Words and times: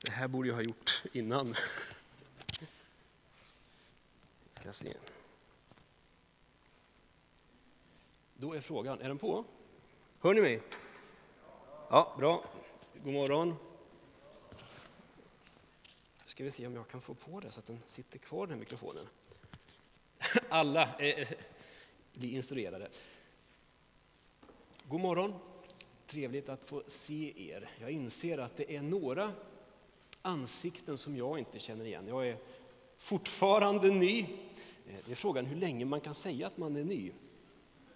Det 0.00 0.10
här 0.10 0.28
borde 0.28 0.48
jag 0.48 0.54
ha 0.54 0.62
gjort 0.62 1.02
innan. 1.12 1.54
Ska 4.50 4.72
se. 4.72 4.94
Då 8.36 8.52
är 8.52 8.60
frågan, 8.60 9.00
är 9.00 9.08
den 9.08 9.18
på? 9.18 9.44
Hör 10.20 10.34
ni 10.34 10.40
mig? 10.40 10.62
Ja, 11.90 12.14
bra. 12.18 12.44
God 13.04 13.12
morgon. 13.12 13.48
Nu 16.18 16.26
ska 16.26 16.44
vi 16.44 16.50
se 16.50 16.66
om 16.66 16.74
jag 16.74 16.88
kan 16.88 17.00
få 17.00 17.14
på 17.14 17.40
det 17.40 17.50
så 17.50 17.60
att 17.60 17.66
den 17.66 17.82
sitter 17.86 18.18
kvar 18.18 18.46
den 18.46 18.50
här 18.50 18.60
mikrofonen. 18.60 19.06
Alla 20.48 20.94
blir 20.98 21.38
eh, 22.12 22.34
instruerade. 22.34 22.88
God 24.84 25.00
morgon. 25.00 25.34
Trevligt 26.06 26.48
att 26.48 26.64
få 26.64 26.82
se 26.86 27.50
er. 27.50 27.70
Jag 27.80 27.90
inser 27.90 28.38
att 28.38 28.56
det 28.56 28.76
är 28.76 28.82
några 28.82 29.32
ansikten 30.28 30.98
som 30.98 31.16
jag 31.16 31.38
inte 31.38 31.58
känner 31.58 31.84
igen. 31.84 32.08
Jag 32.08 32.28
är 32.28 32.36
fortfarande 32.98 33.90
ny. 33.90 34.20
Eh, 34.20 34.94
det 35.06 35.10
är 35.10 35.14
frågan 35.14 35.46
hur 35.46 35.56
länge 35.56 35.84
man 35.84 36.00
kan 36.00 36.14
säga 36.14 36.46
att 36.46 36.58
man 36.58 36.76
är 36.76 36.84
ny 36.84 37.12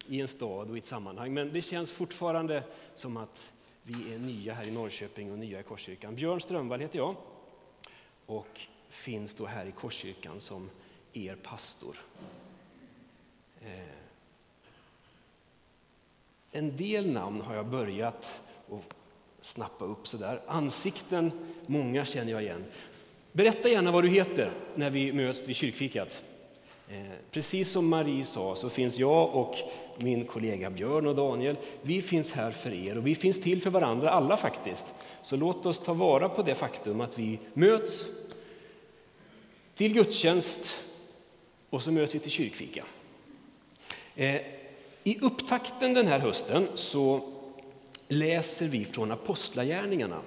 i 0.07 0.21
en 0.21 0.27
stad 0.27 0.69
och 0.69 0.75
i 0.75 0.79
ett 0.79 0.85
sammanhang. 0.85 1.33
Men 1.33 1.53
det 1.53 1.61
känns 1.61 1.91
fortfarande 1.91 2.63
som 2.95 3.17
att 3.17 3.53
vi 3.83 4.13
är 4.13 4.19
nya 4.19 4.53
här 4.53 4.67
i 4.67 4.71
Norrköping 4.71 5.31
och 5.31 5.39
nya 5.39 5.59
i 5.59 5.63
Korskyrkan. 5.63 6.15
Björn 6.15 6.41
Strömvall 6.41 6.79
heter 6.79 6.99
jag 6.99 7.15
och 8.25 8.59
finns 8.89 9.35
då 9.35 9.45
här 9.45 9.65
i 9.65 9.71
Korskyrkan 9.71 10.39
som 10.39 10.69
er 11.13 11.35
pastor. 11.35 11.97
Eh, 13.61 13.97
en 16.51 16.77
del 16.77 17.11
namn 17.11 17.41
har 17.41 17.55
jag 17.55 17.67
börjat 17.67 18.41
snappa 19.43 19.85
upp 19.85 20.07
sådär. 20.07 20.41
Ansikten, 20.47 21.31
många 21.65 22.05
känner 22.05 22.31
jag 22.31 22.41
igen. 22.43 22.65
Berätta 23.31 23.69
gärna 23.69 23.91
vad 23.91 24.03
du 24.03 24.09
heter 24.09 24.51
när 24.75 24.89
vi 24.89 25.13
möts 25.13 25.47
vid 25.47 25.55
kyrkfikat. 25.55 26.23
Eh, 26.89 26.97
precis 27.31 27.71
som 27.71 27.87
Marie 27.87 28.25
sa 28.25 28.55
så 28.55 28.69
finns 28.69 28.99
jag 28.99 29.35
och 29.35 29.55
min 29.97 30.25
kollega 30.25 30.69
Björn 30.69 31.07
och 31.07 31.15
Daniel, 31.15 31.55
vi 31.81 32.01
finns 32.01 32.31
här 32.31 32.51
för 32.51 32.73
er 32.73 32.97
och 32.97 33.07
vi 33.07 33.15
finns 33.15 33.41
till 33.41 33.61
för 33.61 33.69
varandra 33.69 34.09
alla 34.09 34.37
faktiskt. 34.37 34.85
Så 35.21 35.35
låt 35.35 35.65
oss 35.65 35.79
ta 35.79 35.93
vara 35.93 36.29
på 36.29 36.43
det 36.43 36.55
faktum 36.55 37.01
att 37.01 37.19
vi 37.19 37.39
möts 37.53 38.05
till 39.75 39.93
gudstjänst 39.93 40.83
och 41.69 41.83
så 41.83 41.91
möts 41.91 42.15
vi 42.15 42.19
till 42.19 42.31
kyrkfika. 42.31 42.85
Eh, 44.15 44.41
I 45.03 45.19
upptakten 45.21 45.93
den 45.93 46.07
här 46.07 46.19
hösten 46.19 46.67
så 46.75 47.32
läser 48.13 48.67
vi 48.67 48.85
från 48.85 49.11
Apostlagärningarna. 49.11 50.21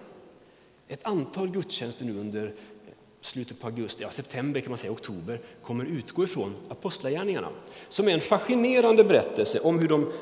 Ett 0.89 1.05
antal 1.05 1.51
gudstjänster 1.51 2.05
nu 2.05 2.19
under 2.21 2.55
slutet 3.21 3.61
på 3.61 3.67
augusti, 3.67 4.03
ja, 4.03 4.11
september 4.11 4.61
kan 4.61 4.71
man 4.71 4.79
säga, 4.79 4.93
oktober, 4.93 5.41
kommer 5.63 5.85
utgå 5.85 6.25
ifrån 6.25 6.57
Apostlagärningarna. 6.69 7.51
Som 7.89 8.09
är 8.09 8.13
en 8.13 8.21
fascinerande 8.21 9.05
berättelse 9.05 9.61
om 9.61 9.79
hur 9.79 9.89
de 9.89 10.13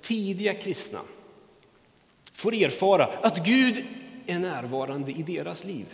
tidiga 0.00 0.54
kristna 0.54 1.00
får 2.32 2.54
erfara 2.54 3.04
att 3.04 3.46
Gud 3.46 3.84
är 4.26 4.38
närvarande 4.38 5.12
i 5.12 5.22
deras 5.22 5.64
liv. 5.64 5.86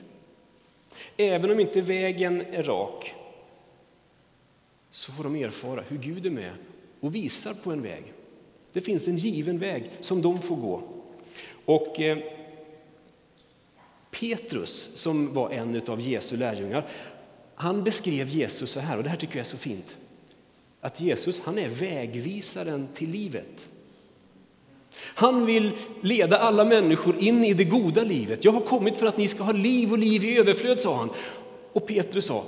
Även 1.16 1.50
om 1.50 1.60
inte 1.60 1.80
vägen 1.80 2.40
är 2.40 2.62
rak 2.62 3.14
så 4.90 5.12
får 5.12 5.24
de 5.24 5.36
erfara 5.36 5.84
hur 5.88 5.98
Gud 5.98 6.26
är 6.26 6.30
med 6.30 6.54
och 7.00 7.14
visar 7.14 7.54
på 7.54 7.72
en 7.72 7.82
väg. 7.82 8.12
Det 8.72 8.80
finns 8.80 9.08
en 9.08 9.16
given 9.16 9.58
väg 9.58 9.90
som 10.00 10.22
de 10.22 10.42
får 10.42 10.56
gå. 10.56 10.82
Och 11.64 12.00
eh, 12.00 12.18
Petrus, 14.10 14.90
som 14.94 15.34
var 15.34 15.50
en 15.50 15.82
av 15.86 16.00
Jesu 16.00 16.36
lärjungar, 16.36 16.86
han 17.54 17.84
beskrev 17.84 18.28
Jesus 18.28 18.70
så 18.70 18.80
här, 18.80 18.96
och 18.96 19.02
det 19.02 19.08
här 19.08 19.16
tycker 19.16 19.36
jag 19.36 19.40
är 19.40 19.50
så 19.50 19.56
fint. 19.56 19.96
Att 20.80 21.00
Jesus, 21.00 21.40
han 21.44 21.58
är 21.58 21.68
vägvisaren 21.68 22.88
till 22.94 23.10
livet. 23.10 23.68
Han 24.98 25.46
vill 25.46 25.70
leda 26.00 26.38
alla 26.38 26.64
människor 26.64 27.16
in 27.18 27.44
i 27.44 27.54
det 27.54 27.64
goda 27.64 28.04
livet. 28.04 28.44
Jag 28.44 28.52
har 28.52 28.60
kommit 28.60 28.96
för 28.96 29.06
att 29.06 29.16
ni 29.16 29.28
ska 29.28 29.42
ha 29.42 29.52
liv 29.52 29.92
och 29.92 29.98
liv 29.98 30.24
i 30.24 30.38
överflöd, 30.38 30.80
sa 30.80 30.96
han. 30.96 31.10
Och 31.72 31.86
Petrus 31.86 32.24
sa, 32.24 32.44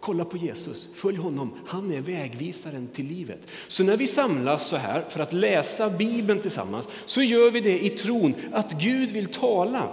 kolla 0.00 0.24
på 0.24 0.36
Jesus, 0.36 0.88
följ 0.94 1.16
honom, 1.16 1.52
han 1.66 1.90
är 1.90 2.00
vägvisaren 2.00 2.88
till 2.88 3.06
livet. 3.06 3.38
Så 3.68 3.84
när 3.84 3.96
vi 3.96 4.06
samlas 4.06 4.68
så 4.68 4.76
här 4.76 5.04
för 5.08 5.20
att 5.20 5.32
läsa 5.32 5.90
Bibeln 5.90 6.40
tillsammans 6.40 6.88
så 7.06 7.22
gör 7.22 7.50
vi 7.50 7.60
det 7.60 7.84
i 7.84 7.90
tron 7.90 8.34
att 8.52 8.72
Gud 8.72 9.12
vill 9.12 9.26
tala. 9.26 9.88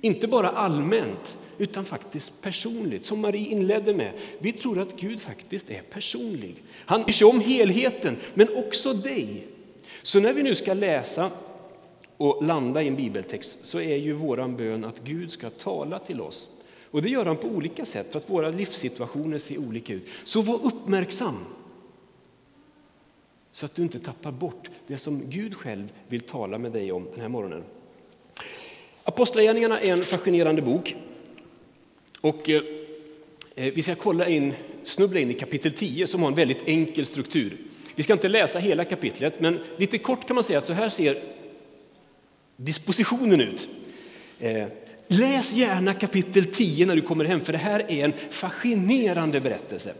Inte 0.00 0.28
bara 0.28 0.48
allmänt, 0.48 1.36
utan 1.58 1.84
faktiskt 1.84 2.42
personligt, 2.42 3.04
som 3.04 3.20
Marie 3.20 3.46
inledde 3.46 3.94
med. 3.94 4.12
Vi 4.38 4.52
tror 4.52 4.78
att 4.78 4.96
Gud 4.96 5.20
faktiskt 5.20 5.70
är 5.70 5.82
personlig. 5.82 6.62
Han 6.86 7.02
bryr 7.02 7.12
sig 7.12 7.26
om 7.26 7.40
helheten, 7.40 8.16
men 8.34 8.48
också 8.56 8.92
dig. 8.92 9.46
Så 10.02 10.20
när 10.20 10.32
vi 10.32 10.42
nu 10.42 10.54
ska 10.54 10.74
läsa 10.74 11.30
och 12.16 12.44
landa 12.44 12.82
i 12.82 12.88
en 12.88 12.96
bibeltext 12.96 13.58
så 13.62 13.80
är 13.80 13.96
ju 13.96 14.12
våran 14.12 14.56
bön 14.56 14.84
att 14.84 15.00
Gud 15.04 15.32
ska 15.32 15.50
tala 15.50 15.98
till 15.98 16.20
oss. 16.20 16.48
Och 16.90 17.02
det 17.02 17.08
gör 17.08 17.26
han 17.26 17.36
på 17.36 17.48
olika 17.48 17.84
sätt 17.84 18.12
för 18.12 18.18
att 18.18 18.30
våra 18.30 18.50
livssituationer 18.50 19.38
ser 19.38 19.58
olika 19.58 19.92
ut. 19.94 20.08
Så 20.24 20.42
var 20.42 20.66
uppmärksam 20.66 21.44
så 23.52 23.66
att 23.66 23.74
du 23.74 23.82
inte 23.82 23.98
tappar 23.98 24.32
bort 24.32 24.70
det 24.86 24.98
som 24.98 25.30
Gud 25.30 25.54
själv 25.54 25.92
vill 26.08 26.20
tala 26.20 26.58
med 26.58 26.72
dig 26.72 26.92
om 26.92 27.08
den 27.12 27.20
här 27.20 27.28
morgonen. 27.28 27.64
Apostlagärningarna 29.04 29.80
är 29.80 29.92
en 29.92 30.02
fascinerande 30.02 30.62
bok. 30.62 30.96
Och 32.20 32.50
eh, 32.50 32.62
eh 33.54 33.72
vi 33.74 33.82
ska 33.82 33.94
kolla 33.94 34.28
in, 34.28 34.54
snubbla 34.84 35.20
in 35.20 35.30
i 35.30 35.34
kapitel 35.34 35.72
10 35.72 36.06
som 36.06 36.22
har 36.22 36.28
en 36.28 36.34
väldigt 36.34 36.68
enkel 36.68 37.06
struktur. 37.06 37.56
Vi 37.94 38.02
ska 38.02 38.12
inte 38.12 38.28
läsa 38.28 38.58
hela 38.58 38.84
kapitlet, 38.84 39.40
men 39.40 39.58
lite 39.76 39.98
kort 39.98 40.26
kan 40.26 40.34
man 40.34 40.44
säga 40.44 40.58
att 40.58 40.66
så 40.66 40.72
här 40.72 40.88
ser 40.88 41.22
dispositionen 42.56 43.40
ut. 43.40 43.68
Eh, 44.40 44.66
läs 45.08 45.52
gärna 45.52 45.94
kapitel 45.94 46.44
10 46.44 46.86
när 46.86 46.96
du 46.96 47.02
kommer 47.02 47.24
hem, 47.24 47.40
för 47.40 47.52
det 47.52 47.58
här 47.58 47.90
är 47.90 48.04
en 48.04 48.12
fascinerande 48.30 49.40
berättelse. 49.40 49.94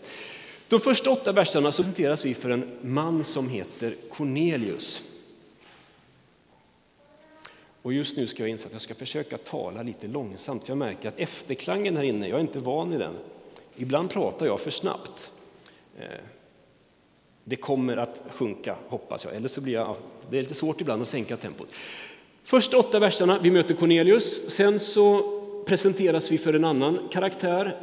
De 0.69 0.81
första 0.81 1.11
åtta 1.11 1.33
verserna 1.33 1.73
så 1.73 1.83
presenteras 1.83 2.25
vi 2.25 2.35
för 2.35 2.51
en 2.51 2.71
man 2.83 3.25
som 3.25 3.49
heter 3.49 3.95
Cornelius. 4.11 5.03
Och 7.83 7.93
just 7.93 8.17
nu 8.17 8.27
ska 8.27 8.43
jag 8.43 8.51
inse 8.51 8.67
att 8.67 8.73
jag 8.73 8.81
ska 8.81 8.95
försöka 8.95 9.39
tala 9.39 9.83
lite 9.83 10.07
långsamt, 10.07 10.65
för 10.65 10.71
jag 10.71 10.79
märker 10.79 11.09
att 11.09 11.19
efterklangen 11.19 11.97
här 11.97 12.05
inne, 12.05 12.29
jag 12.29 12.37
är 12.37 12.41
inte 12.41 12.59
van 12.59 12.93
i 12.93 12.99
den. 12.99 13.15
Ibland 13.77 14.11
pratar 14.11 14.47
jag 14.47 14.61
för 14.61 14.71
snabbt. 14.71 15.31
Eh, 15.99 16.07
det 17.45 17.57
kommer 17.57 17.97
att 17.97 18.23
sjunka, 18.31 18.77
hoppas 18.89 19.25
jag. 19.25 19.35
Eller 19.35 19.49
så 19.49 19.61
blir 19.61 19.75
jag, 19.75 19.97
det 20.31 20.39
är 20.39 20.43
lite 20.43 20.55
svårt 20.55 20.81
ibland 20.81 21.03
att 21.03 21.09
sänka 21.09 21.37
tempot. 21.37 21.69
Första 22.49 22.79
åtta 22.79 22.99
verserna, 22.99 23.39
vi 23.43 23.51
möter 23.51 23.75
Cornelius. 23.75 24.51
Sen 24.51 24.81
så 24.81 25.23
presenteras 25.67 26.33
vi 26.33 26.39
för 26.39 26.53
en 26.53 26.65
annan 26.65 27.09
karaktär, 27.13 27.77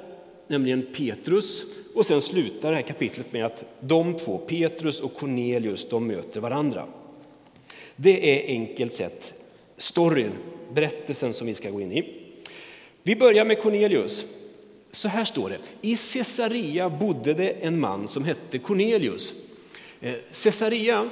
nämligen 0.48 0.88
Petrus. 0.94 1.66
Och 1.96 2.06
sen 2.06 2.22
slutar 2.22 2.70
det 2.70 2.76
här 2.76 2.84
kapitlet 2.84 3.34
med 3.34 3.46
att 3.46 3.64
de 3.80 4.18
två, 4.18 4.38
Petrus 4.38 5.00
och 5.00 5.14
Cornelius, 5.16 5.90
de 5.90 6.08
möter 6.08 6.40
varandra. 6.40 6.86
Det 7.96 8.48
är 8.48 8.48
enkelt 8.48 8.94
sett 8.94 9.34
storyn, 9.78 10.32
berättelsen 10.74 11.34
som 11.34 11.48
vi 11.48 11.56
ska 11.56 11.70
gå 11.70 11.82
in 11.82 11.92
i. 11.92 12.14
Vi 13.04 13.16
börjar 13.16 13.46
med 13.46 13.62
Cornelius. 13.62 14.26
Så 14.92 15.08
här 15.08 15.24
står 15.24 15.50
det. 15.50 15.60
I 15.82 15.96
Caesarea 16.14 16.90
bodde 16.90 17.34
det 17.34 17.50
en 17.50 17.80
man 17.80 18.08
som 18.08 18.24
hette 18.24 18.58
Cornelius. 18.58 19.34
Eh, 20.02 20.16
Caesarea 20.44 21.10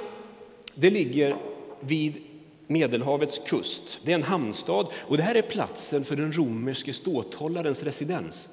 det 0.74 0.90
ligger 0.90 1.36
vid 1.80 2.14
Medelhavets 2.66 3.40
kust. 3.46 3.98
Det 4.04 4.12
är 4.12 4.14
en 4.14 4.22
hamnstad 4.22 4.86
och 4.94 5.16
det 5.16 5.22
här 5.22 5.34
är 5.34 5.42
platsen 5.42 6.04
för 6.04 6.16
den 6.16 6.32
romerske 6.32 6.92
ståthållarens 6.92 7.82
residens. 7.82 8.48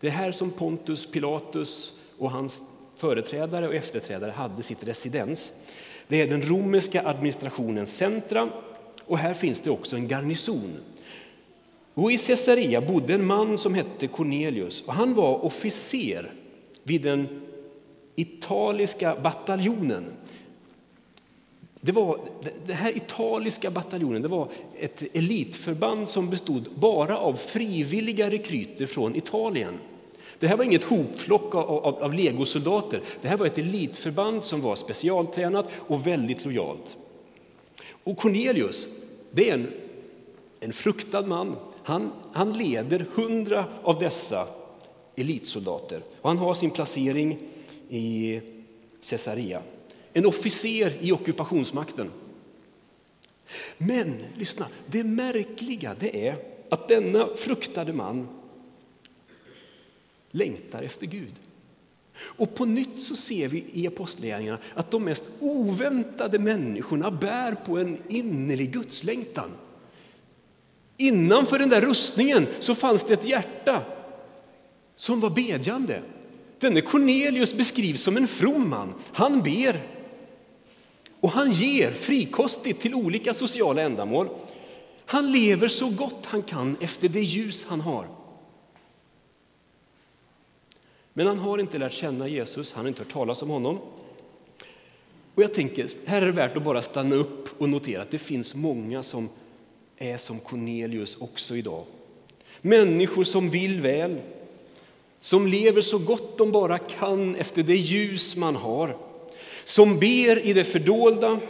Det 0.00 0.06
är 0.06 0.10
här 0.10 0.32
som 0.32 0.50
Pontus 0.50 1.10
Pilatus 1.10 1.92
och 2.18 2.30
hans 2.30 2.62
företrädare 2.96 3.68
och 3.68 3.74
efterträdare 3.74 4.30
hade 4.30 4.62
sitt 4.62 4.84
residens. 4.84 5.52
Det 6.08 6.22
är 6.22 6.28
den 6.28 6.42
romerska 6.42 7.08
administrationens 7.08 7.96
centra 7.96 8.48
och 9.06 9.18
här 9.18 9.34
finns 9.34 9.60
det 9.60 9.70
också 9.70 9.96
en 9.96 10.08
garnison. 10.08 10.76
Och 11.94 12.12
I 12.12 12.18
Caesarea 12.18 12.80
bodde 12.80 13.14
en 13.14 13.26
man 13.26 13.58
som 13.58 13.74
hette 13.74 14.06
Cornelius 14.06 14.82
och 14.82 14.94
han 14.94 15.14
var 15.14 15.44
officer 15.44 16.30
vid 16.82 17.02
den 17.02 17.42
italiska 18.16 19.16
bataljonen. 19.22 20.04
Det 21.86 21.92
var, 21.92 22.18
den 22.66 22.76
här 22.76 22.96
italiska 22.96 23.70
bataljonen 23.70 24.22
det 24.22 24.28
var 24.28 24.48
ett 24.78 25.02
elitförband 25.16 26.08
som 26.08 26.30
bestod 26.30 26.68
bara 26.74 27.18
av 27.18 27.34
frivilliga 27.34 28.30
rekryter 28.30 28.86
från 28.86 29.16
Italien. 29.16 29.78
Det 30.38 30.46
här 30.46 30.56
var 30.56 30.64
inget 30.64 30.84
hopflock 30.84 31.54
av, 31.54 31.70
av, 31.70 32.02
av 32.02 32.14
legosoldater. 32.14 33.00
Det 33.22 33.28
här 33.28 33.36
var 33.36 33.46
ett 33.46 33.58
elitförband 33.58 34.44
som 34.44 34.60
var 34.60 34.76
specialtränat 34.76 35.68
och 35.76 36.06
väldigt 36.06 36.44
lojalt. 36.44 36.96
Och 38.04 38.16
Cornelius, 38.16 38.88
det 39.30 39.50
är 39.50 39.54
en 39.54 39.72
en 40.60 40.72
fruktad 40.72 41.22
man. 41.22 41.56
Han, 41.82 42.12
han 42.32 42.52
leder 42.52 43.06
hundra 43.14 43.64
av 43.82 43.98
dessa 43.98 44.48
elitsoldater 45.16 46.02
och 46.20 46.28
han 46.28 46.38
har 46.38 46.54
sin 46.54 46.70
placering 46.70 47.38
i 47.88 48.40
Caesarea. 49.10 49.62
En 50.16 50.26
officer 50.26 50.92
i 51.00 51.12
ockupationsmakten. 51.12 52.10
Men 53.78 54.22
lyssna, 54.36 54.66
det 54.86 55.04
märkliga 55.04 55.96
det 55.98 56.28
är 56.28 56.36
att 56.70 56.88
denna 56.88 57.28
fruktade 57.36 57.92
man 57.92 58.28
längtar 60.30 60.82
efter 60.82 61.06
Gud. 61.06 61.32
Och 62.16 62.54
på 62.54 62.64
nytt 62.64 63.02
så 63.02 63.16
ser 63.16 63.48
vi 63.48 63.64
i 63.72 63.86
Apostlagärningarna 63.86 64.58
att 64.74 64.90
de 64.90 65.04
mest 65.04 65.24
oväntade 65.40 66.38
människorna 66.38 67.10
bär 67.10 67.54
på 67.54 67.78
en 67.78 67.98
innerlig 68.08 68.72
gudslängtan. 68.72 69.50
Innanför 70.96 71.58
den 71.58 71.68
där 71.68 71.80
rustningen 71.80 72.46
så 72.58 72.74
fanns 72.74 73.04
det 73.04 73.14
ett 73.14 73.28
hjärta 73.28 73.82
som 74.94 75.20
var 75.20 75.30
bedjande. 75.30 76.02
Denne 76.58 76.80
Cornelius 76.80 77.54
beskrivs 77.54 78.02
som 78.02 78.16
en 78.16 78.28
from 78.28 78.68
man. 78.70 78.94
Han 79.12 79.42
ber 79.42 79.95
och 81.26 81.32
han 81.32 81.52
ger 81.52 81.90
frikostigt 81.90 82.80
till 82.80 82.94
olika 82.94 83.34
sociala 83.34 83.82
ändamål. 83.82 84.28
Han 85.06 85.32
lever 85.32 85.68
så 85.68 85.88
gott 85.88 86.26
han 86.26 86.42
kan 86.42 86.76
efter 86.80 87.08
det 87.08 87.20
ljus 87.20 87.66
han 87.68 87.80
har. 87.80 88.08
Men 91.12 91.26
han 91.26 91.38
har 91.38 91.58
inte 91.58 91.78
lärt 91.78 91.92
känna 91.92 92.28
Jesus, 92.28 92.72
han 92.72 92.84
har 92.84 92.88
inte 92.88 93.02
hört 93.02 93.12
talas 93.12 93.42
om 93.42 93.50
honom. 93.50 93.78
Och 95.34 95.42
jag 95.42 95.54
tänker, 95.54 95.88
här 96.06 96.22
är 96.22 96.26
det 96.26 96.32
värt 96.32 96.56
att 96.56 96.62
bara 96.62 96.82
stanna 96.82 97.16
upp 97.16 97.60
och 97.60 97.68
notera 97.68 98.02
att 98.02 98.10
det 98.10 98.18
finns 98.18 98.54
många 98.54 99.02
som 99.02 99.28
är 99.96 100.16
som 100.16 100.40
Cornelius 100.40 101.16
också 101.16 101.56
idag. 101.56 101.84
Människor 102.60 103.24
som 103.24 103.50
vill 103.50 103.80
väl, 103.80 104.20
som 105.20 105.46
lever 105.46 105.80
så 105.80 105.98
gott 105.98 106.38
de 106.38 106.52
bara 106.52 106.78
kan 106.78 107.34
efter 107.34 107.62
det 107.62 107.76
ljus 107.76 108.36
man 108.36 108.56
har, 108.56 109.05
som 109.66 109.98
ber 109.98 110.46
i 110.46 110.52
det 110.52 110.64
fördolda, 110.64 111.40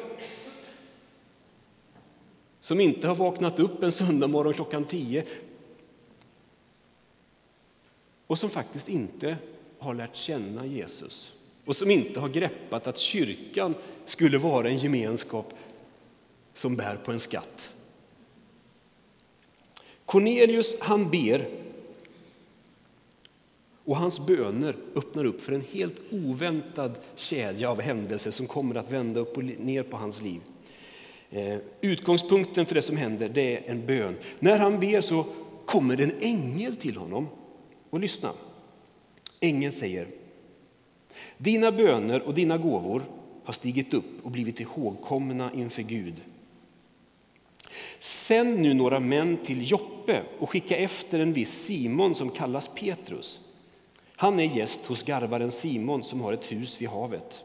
som 2.61 2.81
inte 2.81 3.09
har 3.09 3.15
vaknat 3.15 3.59
upp 3.59 3.83
en 3.83 3.93
söndag 3.93 4.27
morgon 4.27 4.55
klockan 4.55 4.85
tio 4.85 5.25
och 8.27 8.39
som 8.39 8.51
faktiskt 8.51 8.89
inte 8.89 9.37
har 9.79 9.95
lärt 9.95 10.17
känna 10.17 10.67
Jesus 10.67 11.35
och 11.65 11.77
som 11.77 11.91
inte 11.91 12.21
har 12.21 12.29
greppat 12.29 12.87
att 12.87 12.99
kyrkan 12.99 13.75
skulle 14.05 14.39
vara 14.39 14.69
en 14.69 14.79
gemenskap 14.79 15.55
som 16.55 16.77
bär 16.77 16.97
på 16.97 17.13
en 17.13 17.21
skatt. 17.21 17.71
Cornelius 20.05 20.77
han 20.81 21.11
ber 21.11 21.66
och 23.87 23.97
hans 23.97 24.27
böner 24.27 24.77
öppnar 24.95 25.25
upp 25.25 25.41
för 25.41 25.53
en 25.53 25.65
helt 25.73 26.01
oväntad 26.11 26.99
kedja 27.15 27.71
av 27.71 27.81
händelser 27.81 28.31
som 28.31 28.47
kommer 28.47 28.75
att 28.75 28.93
vända 28.93 29.21
upp 29.21 29.37
och 29.37 29.45
ner 29.45 29.83
på 29.83 29.97
hans 29.97 30.23
liv. 30.23 30.41
Eh, 31.31 31.59
utgångspunkten 31.81 32.67
för 32.67 32.75
det 32.75 32.83
som 32.83 32.97
händer 32.97 33.29
det 33.29 33.57
är 33.57 33.71
en 33.71 33.87
bön. 33.87 34.17
När 34.39 34.59
han 34.59 34.81
ber 34.81 35.01
så 35.01 35.27
kommer 35.67 36.01
en 36.01 36.13
ängel 36.21 36.77
till 36.77 36.97
honom. 36.97 37.29
Och 37.91 38.01
lyssna. 38.01 38.33
Ängeln 39.41 39.73
säger 39.73 40.09
Dina 41.39 41.73
böner 41.73 42.23
och 42.23 42.35
dina 42.35 42.59
gåvor 42.59 43.03
har 43.45 43.53
stigit 43.53 43.95
upp 43.95 44.25
och 44.25 44.31
blivit 44.31 44.61
ihågkomna 44.61 45.53
inför 45.55 45.83
Gud. 45.83 46.15
Sänd 47.99 48.59
nu 48.59 48.75
några 48.75 49.01
män 49.01 49.37
till 49.45 49.71
Joppe 49.71 50.23
och 50.39 50.51
skicka 50.51 50.77
efter 50.77 51.19
en 51.19 51.33
viss 51.33 51.65
Simon 51.65 52.15
som 52.15 52.31
kallas 52.31 52.71
Petrus. 52.75 53.41
Han 54.17 54.41
är 54.41 54.57
gäst 54.57 54.87
hos 54.87 55.03
garvaren 55.03 55.51
Simon 55.51 56.05
som 56.05 56.21
har 56.21 56.33
ett 56.33 56.53
hus 56.53 56.81
vid 56.81 56.89
havet. 56.89 57.45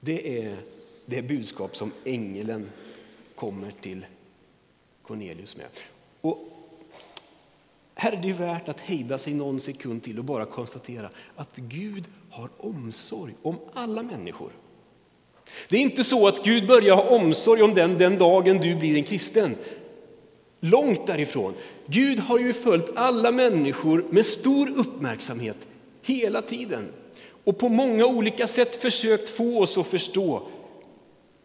Det 0.00 0.44
är 0.44 0.56
det 1.06 1.22
budskap 1.22 1.76
som 1.76 1.92
ängeln 2.04 2.70
kommer 3.34 3.70
till 3.80 4.06
Cornelius 5.02 5.56
med. 5.56 5.66
Och 6.20 6.38
här 7.94 8.12
är 8.12 8.22
det 8.22 8.32
värt 8.32 8.68
att 8.68 8.80
hejda 8.80 9.18
sig 9.18 9.34
någon 9.34 9.60
sekund 9.60 10.02
till 10.02 10.18
och 10.18 10.24
bara 10.24 10.44
konstatera 10.44 11.10
att 11.36 11.56
Gud 11.56 12.04
har 12.30 12.48
omsorg 12.58 13.34
om 13.42 13.56
alla 13.74 14.02
människor. 14.02 14.50
Det 15.68 15.76
är 15.76 15.80
inte 15.80 16.04
så 16.04 16.28
att 16.28 16.44
Gud 16.44 16.66
börjar 16.66 16.94
ha 16.94 17.02
omsorg 17.02 17.62
om 17.62 17.74
den 17.74 17.98
den 17.98 18.18
dagen 18.18 18.58
du 18.58 18.76
blir 18.76 18.96
en 18.96 19.04
kristen. 19.04 19.56
Långt 20.60 21.06
därifrån. 21.06 21.54
Gud 21.86 22.18
har 22.18 22.38
ju 22.38 22.52
följt 22.52 22.90
alla 22.94 23.30
människor 23.30 24.04
med 24.10 24.26
stor 24.26 24.70
uppmärksamhet 24.76 25.56
hela 26.02 26.42
tiden 26.42 26.88
och 27.44 27.58
på 27.58 27.68
många 27.68 28.06
olika 28.06 28.46
sätt 28.46 28.76
försökt 28.76 29.28
få 29.28 29.60
oss 29.60 29.78
att 29.78 29.86
förstå 29.86 30.42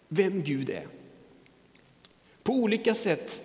vem 0.07 0.43
Gud 0.43 0.69
är. 0.69 0.87
På 2.43 2.53
olika 2.53 2.93
sätt 2.93 3.41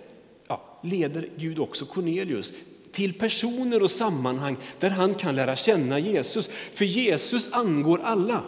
ja, 0.47 0.79
leder 0.83 1.29
Gud 1.35 1.59
också 1.59 1.85
Cornelius 1.85 2.53
till 2.91 3.13
personer 3.13 3.83
och 3.83 3.91
sammanhang 3.91 4.57
där 4.79 4.89
han 4.89 5.15
kan 5.15 5.35
lära 5.35 5.55
känna 5.55 5.99
Jesus. 5.99 6.49
För 6.73 6.85
Jesus 6.85 7.49
angår 7.51 8.01
alla. 8.03 8.43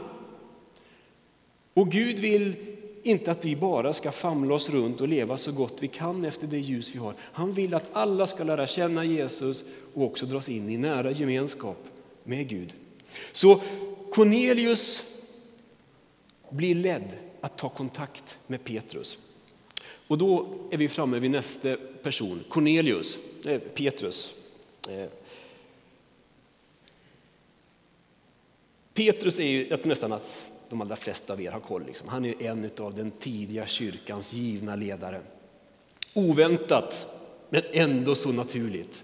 Och 1.73 1.91
Gud 1.91 2.19
vill 2.19 2.55
inte 3.03 3.31
att 3.31 3.45
vi 3.45 3.55
bara 3.55 3.93
ska 3.93 4.11
famla 4.11 4.55
oss 4.55 4.69
runt 4.69 5.01
och 5.01 5.07
leva 5.07 5.37
så 5.37 5.51
gott 5.51 5.83
vi 5.83 5.87
kan 5.87 6.25
efter 6.25 6.47
det 6.47 6.59
ljus 6.59 6.95
vi 6.95 6.99
har. 6.99 7.15
Han 7.19 7.51
vill 7.51 7.73
att 7.73 7.89
alla 7.93 8.27
ska 8.27 8.43
lära 8.43 8.67
känna 8.67 9.05
Jesus 9.05 9.63
och 9.93 10.03
också 10.03 10.25
dras 10.25 10.49
in 10.49 10.69
i 10.69 10.77
nära 10.77 11.11
gemenskap 11.11 11.77
med 12.23 12.47
Gud. 12.47 12.73
Så 13.31 13.61
Cornelius 14.11 15.03
blir 16.49 16.75
ledd 16.75 17.17
att 17.41 17.57
ta 17.57 17.69
kontakt 17.69 18.39
med 18.47 18.63
Petrus. 18.63 19.17
Och 20.07 20.17
då 20.17 20.47
är 20.71 20.77
vi 20.77 20.89
framme 20.89 21.19
vid 21.19 21.31
nästa 21.31 21.75
person, 22.03 22.43
Cornelius, 22.49 23.19
eh, 23.45 23.59
Petrus. 23.59 24.33
Eh. 24.89 25.05
Petrus 28.93 29.39
är 29.39 29.43
ju, 29.43 29.77
nästan 29.83 30.11
att 30.11 30.52
de 30.73 30.81
allra 30.81 30.95
flesta 30.95 31.33
av 31.33 31.41
er 31.41 31.51
har 31.51 31.59
koll, 31.59 31.85
liksom. 31.85 32.07
han 32.07 32.25
är 32.25 32.43
en 32.43 32.69
av 32.79 32.95
den 32.95 33.11
tidiga 33.11 33.67
kyrkans 33.67 34.33
givna 34.33 34.75
ledare. 34.75 35.21
Oväntat, 36.13 37.07
men 37.49 37.61
ändå 37.71 38.15
så 38.15 38.31
naturligt. 38.31 39.03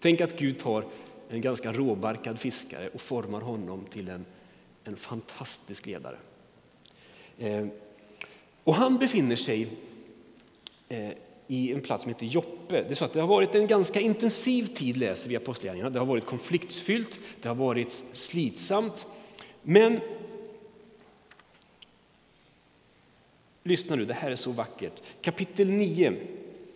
Tänk 0.00 0.20
att 0.20 0.38
Gud 0.38 0.58
tar 0.58 0.84
en 1.28 1.40
ganska 1.40 1.72
råbarkad 1.72 2.40
fiskare 2.40 2.88
och 2.88 3.00
formar 3.00 3.40
honom 3.40 3.86
till 3.92 4.08
en, 4.08 4.24
en 4.84 4.96
fantastisk 4.96 5.86
ledare. 5.86 6.16
Eh, 7.38 7.66
och 8.64 8.74
han 8.74 8.98
befinner 8.98 9.36
sig 9.36 9.68
eh, 10.88 11.10
i 11.46 11.72
en 11.72 11.80
plats 11.80 12.02
som 12.02 12.12
heter 12.12 12.26
Joppe. 12.26 12.82
Det, 12.82 12.90
är 12.90 12.94
så 12.94 13.04
att 13.04 13.12
det 13.12 13.20
har 13.20 13.28
varit 13.28 13.54
en 13.54 13.66
ganska 13.66 14.00
intensiv 14.00 14.66
tid, 14.66 14.96
läser 14.96 15.28
vi 15.28 15.34
i 15.34 15.36
Apostlagärningarna. 15.36 15.90
Det 15.90 15.98
har 15.98 16.06
varit 16.06 16.26
konfliktfyllt, 16.26 17.20
det 17.42 17.48
har 17.48 17.54
varit 17.54 18.04
slitsamt. 18.12 19.06
Men 19.62 20.00
lyssna 23.66 23.96
nu, 23.96 24.04
det 24.04 24.14
här 24.14 24.30
är 24.30 24.36
så 24.36 24.52
vackert. 24.52 25.02
Kapitel 25.20 25.70
9 25.70 26.16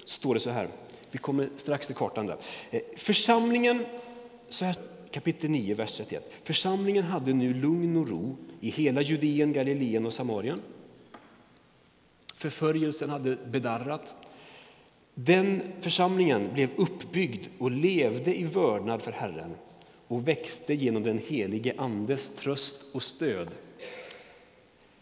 står 0.04 0.34
det 0.34 0.40
så 0.40 0.50
här. 0.50 0.68
Vi 1.10 1.18
kommer 1.18 1.48
strax 1.56 1.86
till 1.86 1.96
kartan 1.96 2.26
där. 2.26 2.36
Eh, 2.70 2.80
församlingen, 2.96 3.84
så 4.48 4.64
här, 4.64 4.74
kapitel 5.10 5.50
9, 5.50 5.74
vers 5.74 5.96
31. 5.96 6.32
Församlingen 6.44 7.04
hade 7.04 7.32
nu 7.32 7.54
lugn 7.54 7.96
och 7.96 8.08
ro 8.08 8.36
i 8.60 8.70
hela 8.70 9.02
Judeen, 9.02 9.52
Galileen 9.52 10.06
och 10.06 10.12
Samarien. 10.12 10.60
Förföljelsen 12.34 13.10
hade 13.10 13.36
bedarrat. 13.36 14.14
Den 15.14 15.62
församlingen 15.80 16.52
blev 16.54 16.68
uppbyggd 16.76 17.46
och 17.58 17.70
levde 17.70 18.40
i 18.40 18.44
vördnad 18.44 19.02
för 19.02 19.12
Herren 19.12 19.54
och 20.08 20.28
växte 20.28 20.74
genom 20.74 21.02
den 21.02 21.18
helige 21.18 21.74
Andes 21.78 22.30
tröst 22.36 22.76
och 22.92 23.02
stöd. 23.02 23.48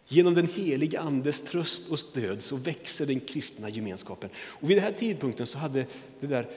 Genom 0.09 0.35
den 0.35 0.47
helige 0.47 1.01
Andes 1.01 1.41
tröst 1.41 1.89
och 1.89 1.99
stöd 1.99 2.43
så 2.43 2.57
växer 2.57 3.07
den 3.07 3.21
kristna 3.21 3.69
gemenskapen. 3.69 4.31
Och 4.39 4.71
vid 4.71 4.77
den 4.77 4.85
här 4.85 4.93
tidpunkten 4.93 5.47
så 5.47 5.59
hade 5.59 5.87
det 6.21 6.27
där 6.27 6.49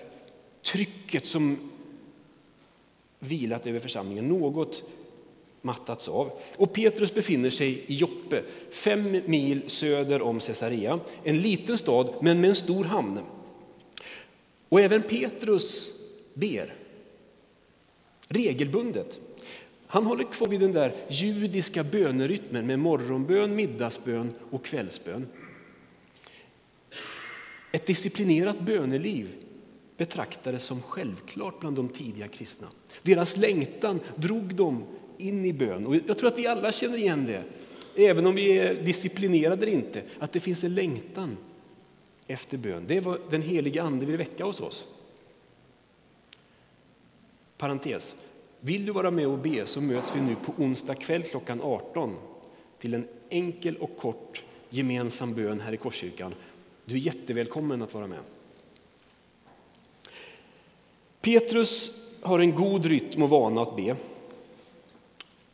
trycket 0.61 1.25
som 1.25 1.71
vilat 3.19 3.67
över 3.67 3.79
församlingen 3.79 4.27
något 4.27 4.83
mattats 5.61 6.07
av. 6.09 6.31
Och 6.55 6.73
Petrus 6.73 7.13
befinner 7.13 7.49
sig 7.49 7.83
i 7.87 7.95
Joppe, 7.95 8.43
fem 8.71 9.21
mil 9.25 9.61
söder 9.67 10.21
om 10.21 10.39
Caesarea. 10.39 10.99
En 11.23 11.41
liten 11.41 11.77
stad, 11.77 12.13
men 12.21 12.41
med 12.41 12.49
en 12.49 12.55
stor 12.55 12.83
hamn. 12.83 13.19
Och 14.69 14.81
även 14.81 15.01
Petrus 15.01 15.93
ber 16.33 16.73
regelbundet. 18.27 19.19
Han 19.91 20.05
håller 20.05 20.23
kvar 20.23 20.47
vid 20.47 20.59
den 20.59 20.71
där 20.71 20.95
judiska 21.09 21.83
bönerytmen 21.83 22.67
med 22.67 22.79
morgonbön, 22.79 23.55
middagsbön 23.55 24.33
och 24.51 24.65
kvällsbön. 24.65 25.27
Ett 27.71 27.85
disciplinerat 27.85 28.59
böneliv 28.59 29.29
betraktades 29.97 30.63
som 30.63 30.81
självklart 30.81 31.59
bland 31.59 31.75
de 31.75 31.89
tidiga 31.89 32.27
kristna. 32.27 32.67
Deras 33.01 33.37
längtan 33.37 33.99
drog 34.15 34.55
dem 34.55 34.83
in 35.17 35.45
i 35.45 35.53
bön. 35.53 35.85
Och 35.85 35.95
jag 35.95 36.17
tror 36.17 36.27
att 36.27 36.37
vi 36.37 36.47
alla 36.47 36.71
känner 36.71 36.97
igen 36.97 37.25
det, 37.25 37.43
även 37.95 38.27
om 38.27 38.35
vi 38.35 38.59
är 38.59 38.73
disciplinerade 38.73 39.65
eller 39.65 39.73
inte, 39.73 40.03
att 40.19 40.31
det 40.31 40.39
finns 40.39 40.63
en 40.63 40.75
längtan 40.75 41.37
efter 42.27 42.57
bön. 42.57 42.83
Det 42.87 42.97
är 42.97 43.01
vad 43.01 43.19
den 43.29 43.41
heliga 43.41 43.83
Ande 43.83 44.05
vill 44.05 44.17
väcka 44.17 44.43
hos 44.43 44.61
oss. 44.61 44.85
Parentes. 47.57 48.15
Vill 48.63 48.85
du 48.85 48.91
vara 48.91 49.11
med 49.11 49.27
och 49.27 49.37
be 49.37 49.67
så 49.67 49.81
möts 49.81 50.15
vi 50.15 50.21
nu 50.21 50.35
på 50.35 50.53
onsdag 50.57 50.95
kväll 50.95 51.23
klockan 51.23 51.61
18 51.61 52.15
till 52.79 52.93
en 52.93 53.07
enkel 53.29 53.77
och 53.77 53.97
kort 53.97 54.43
gemensam 54.69 55.33
bön 55.33 55.59
här 55.59 55.73
i 55.73 55.77
Korskyrkan. 55.77 56.35
Du 56.85 56.95
är 56.95 56.99
jättevälkommen 56.99 57.81
att 57.81 57.93
vara 57.93 58.07
med. 58.07 58.19
Petrus 61.21 61.91
har 62.21 62.39
en 62.39 62.55
god 62.55 62.85
rytm 62.85 63.23
och 63.23 63.29
vana 63.29 63.61
att 63.61 63.75
be. 63.75 63.95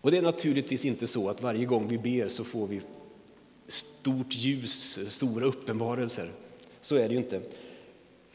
Och 0.01 0.11
det 0.11 0.17
är 0.17 0.21
naturligtvis 0.21 0.85
inte 0.85 1.07
så 1.07 1.29
att 1.29 1.41
varje 1.41 1.65
gång 1.65 1.87
vi 1.87 1.97
ber 1.97 2.27
så 2.27 2.43
får 2.43 2.67
vi 2.67 2.81
stort 3.67 4.33
ljus, 4.33 4.99
stora 5.09 5.45
uppenbarelser. 5.45 6.31
Så 6.81 6.95
är 6.95 7.07
det 7.07 7.13
ju 7.13 7.19
inte. 7.19 7.41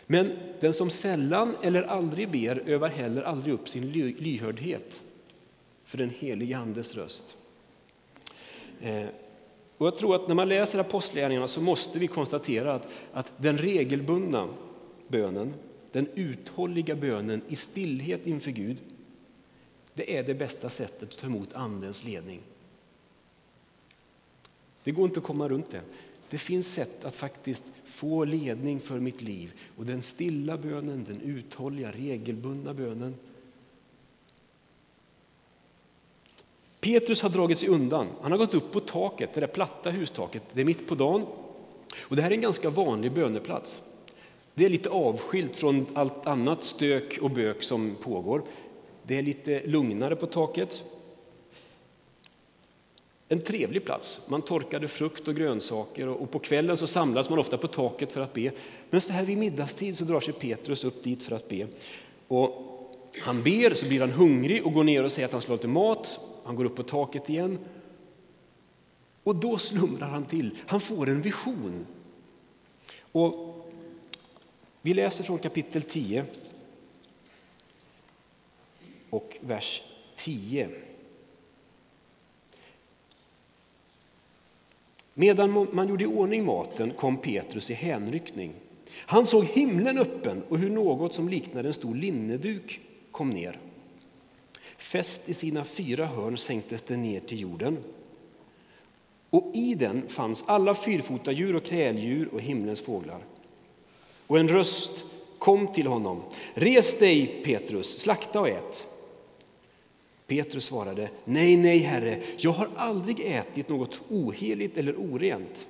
Men 0.06 0.32
den 0.60 0.74
som 0.74 0.90
sällan 0.90 1.56
eller 1.62 1.82
aldrig 1.82 2.30
ber 2.30 2.62
övar 2.66 2.88
heller 2.88 3.22
aldrig 3.22 3.54
upp 3.54 3.68
sin 3.68 3.92
lyhördhet 4.18 5.00
för 5.84 5.98
den 5.98 6.10
helige 6.10 6.58
Andes 6.58 6.94
röst. 6.94 7.36
Eh, 8.80 9.06
och 9.78 9.86
jag 9.86 9.96
tror 9.96 10.14
att 10.14 10.28
när 10.28 10.34
man 10.34 10.48
läser 10.48 10.78
Apostlagärningarna 10.78 11.48
så 11.48 11.60
måste 11.60 11.98
vi 11.98 12.06
konstatera 12.06 12.74
att, 12.74 12.88
att 13.12 13.32
den 13.36 13.58
regelbundna 13.58 14.48
bönen, 15.08 15.54
den 15.92 16.08
uthålliga 16.14 16.96
bönen 16.96 17.42
i 17.48 17.56
stillhet 17.56 18.26
inför 18.26 18.50
Gud, 18.50 18.76
det 19.94 20.16
är 20.16 20.22
det 20.22 20.34
bästa 20.34 20.70
sättet 20.70 21.10
att 21.10 21.18
ta 21.18 21.26
emot 21.26 21.52
Andens 21.52 22.04
ledning. 22.04 22.40
Det 24.84 24.90
går 24.90 25.04
inte 25.04 25.20
att 25.20 25.26
komma 25.26 25.48
runt 25.48 25.70
det. 25.70 25.80
Det 26.30 26.38
finns 26.38 26.72
sätt 26.72 27.04
att 27.04 27.14
faktiskt 27.14 27.62
få 27.92 28.24
ledning 28.24 28.80
för 28.80 29.00
mitt 29.00 29.22
liv. 29.22 29.52
Och 29.76 29.86
den 29.86 30.02
stilla 30.02 30.56
bönen, 30.56 31.04
den 31.08 31.20
uthålliga, 31.20 31.92
regelbundna 31.92 32.74
bönen. 32.74 33.14
Petrus 36.80 37.22
har 37.22 37.28
dragit 37.28 37.58
sig 37.58 37.68
undan. 37.68 38.08
Han 38.22 38.32
har 38.32 38.38
gått 38.38 38.54
upp 38.54 38.72
på 38.72 38.80
taket, 38.80 39.34
det 39.34 39.40
där 39.40 39.46
platta 39.46 39.90
hustaket. 39.90 40.42
Det 40.52 40.60
är 40.60 40.64
mitt 40.64 40.88
på 40.88 40.94
dagen. 40.94 41.26
Och 42.00 42.16
det 42.16 42.22
här 42.22 42.30
är 42.30 42.34
en 42.34 42.40
ganska 42.40 42.70
vanlig 42.70 43.12
böneplats. 43.12 43.80
Det 44.54 44.64
är 44.64 44.68
lite 44.68 44.90
avskilt 44.90 45.56
från 45.56 45.86
allt 45.94 46.26
annat 46.26 46.64
stök 46.64 47.18
och 47.22 47.30
bök 47.30 47.62
som 47.62 47.96
pågår. 48.02 48.42
Det 49.02 49.18
är 49.18 49.22
lite 49.22 49.66
lugnare 49.66 50.16
på 50.16 50.26
taket. 50.26 50.84
En 53.32 53.40
trevlig 53.40 53.84
plats. 53.84 54.20
Man 54.26 54.42
torkade 54.42 54.88
frukt 54.88 55.28
och 55.28 55.36
grönsaker 55.36 56.08
och 56.08 56.30
på 56.30 56.38
kvällen 56.38 56.76
så 56.76 56.86
samlades 56.86 57.30
man 57.30 57.38
ofta 57.38 57.58
på 57.58 57.68
taket 57.68 58.12
för 58.12 58.20
att 58.20 58.32
be. 58.32 58.52
Men 58.90 59.00
så 59.00 59.12
här 59.12 59.24
vid 59.24 59.38
middagstid 59.38 59.98
så 59.98 60.04
drar 60.04 60.20
sig 60.20 60.34
Petrus 60.34 60.84
upp 60.84 61.04
dit 61.04 61.22
för 61.22 61.36
att 61.36 61.48
be. 61.48 61.66
Och 62.28 62.52
han 63.22 63.42
ber, 63.42 63.74
så 63.74 63.86
blir 63.86 64.00
han 64.00 64.10
hungrig 64.10 64.66
och 64.66 64.72
går 64.72 64.84
ner 64.84 65.04
och 65.04 65.12
säger 65.12 65.26
att 65.26 65.32
han 65.32 65.40
ska 65.40 65.52
ha 65.52 65.56
lite 65.56 65.68
mat. 65.68 66.20
Han 66.44 66.56
går 66.56 66.64
upp 66.64 66.76
på 66.76 66.82
taket 66.82 67.30
igen. 67.30 67.58
Och 69.22 69.36
då 69.36 69.58
slumrar 69.58 70.08
han 70.08 70.24
till. 70.24 70.58
Han 70.66 70.80
får 70.80 71.08
en 71.08 71.22
vision. 71.22 71.86
Och 73.12 73.66
vi 74.82 74.94
läser 74.94 75.24
från 75.24 75.38
kapitel 75.38 75.82
10 75.82 76.24
och 79.10 79.38
vers 79.40 79.82
10. 80.16 80.68
Medan 85.14 85.68
man 85.72 85.88
gjorde 85.88 86.04
i 86.04 86.06
ordning 86.06 86.44
maten 86.44 86.90
kom 86.90 87.16
Petrus 87.16 87.70
i 87.70 87.74
hänryckning. 87.74 88.52
Han 88.94 89.26
såg 89.26 89.44
himlen 89.44 89.98
öppen 89.98 90.42
och 90.48 90.58
hur 90.58 90.70
något 90.70 91.14
som 91.14 91.28
liknade 91.28 91.68
en 91.68 91.74
stor 91.74 91.94
linneduk 91.94 92.80
kom 93.10 93.30
ner. 93.30 93.58
Fäst 94.78 95.28
i 95.28 95.34
sina 95.34 95.64
fyra 95.64 96.06
hörn 96.06 96.38
sänktes 96.38 96.82
den 96.82 97.02
ner 97.02 97.20
till 97.20 97.40
jorden. 97.40 97.78
Och 99.30 99.50
i 99.54 99.74
den 99.74 100.08
fanns 100.08 100.44
alla 100.46 100.74
fyrfotadjur 100.74 101.56
och 101.56 101.64
kräldjur 101.64 102.28
och 102.32 102.40
himlens 102.40 102.80
fåglar. 102.80 103.24
Och 104.26 104.38
en 104.38 104.48
röst 104.48 105.04
kom 105.38 105.72
till 105.72 105.86
honom. 105.86 106.22
Res 106.54 106.98
dig, 106.98 107.42
Petrus, 107.44 107.98
slakta 107.98 108.40
och 108.40 108.48
ät. 108.48 108.86
Petrus 110.26 110.64
svarade, 110.64 111.10
nej, 111.24 111.56
nej, 111.56 111.78
Herre, 111.78 112.22
jag 112.36 112.50
har 112.50 112.68
aldrig 112.76 113.20
ätit 113.20 113.68
något 113.68 114.00
oheligt 114.08 114.78
eller 114.78 114.96
orent. 114.96 115.66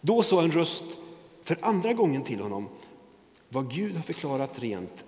Då 0.00 0.22
sa 0.22 0.42
en 0.42 0.52
röst 0.52 0.84
för 1.42 1.58
andra 1.60 1.92
gången 1.92 2.24
till 2.24 2.40
honom, 2.40 2.68
vad 3.48 3.70
Gud 3.70 3.96
har 3.96 4.02
förklarat 4.02 4.58
rent 4.58 5.04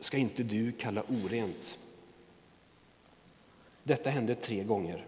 ska 0.00 0.16
inte 0.16 0.42
du 0.42 0.72
kalla 0.72 1.02
orent. 1.02 1.78
Detta 3.82 4.10
hände 4.10 4.34
tre 4.34 4.64
gånger. 4.64 5.06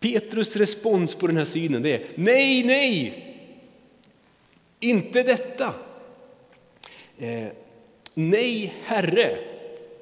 Petrus 0.00 0.56
respons 0.56 1.14
på 1.14 1.26
den 1.26 1.36
här 1.36 1.44
synen 1.44 1.86
är 1.86 2.06
nej, 2.14 2.64
nej, 2.66 3.36
inte 4.80 5.22
detta. 5.22 5.74
Eh, 7.18 7.48
Nej, 8.14 8.74
Herre. 8.84 9.38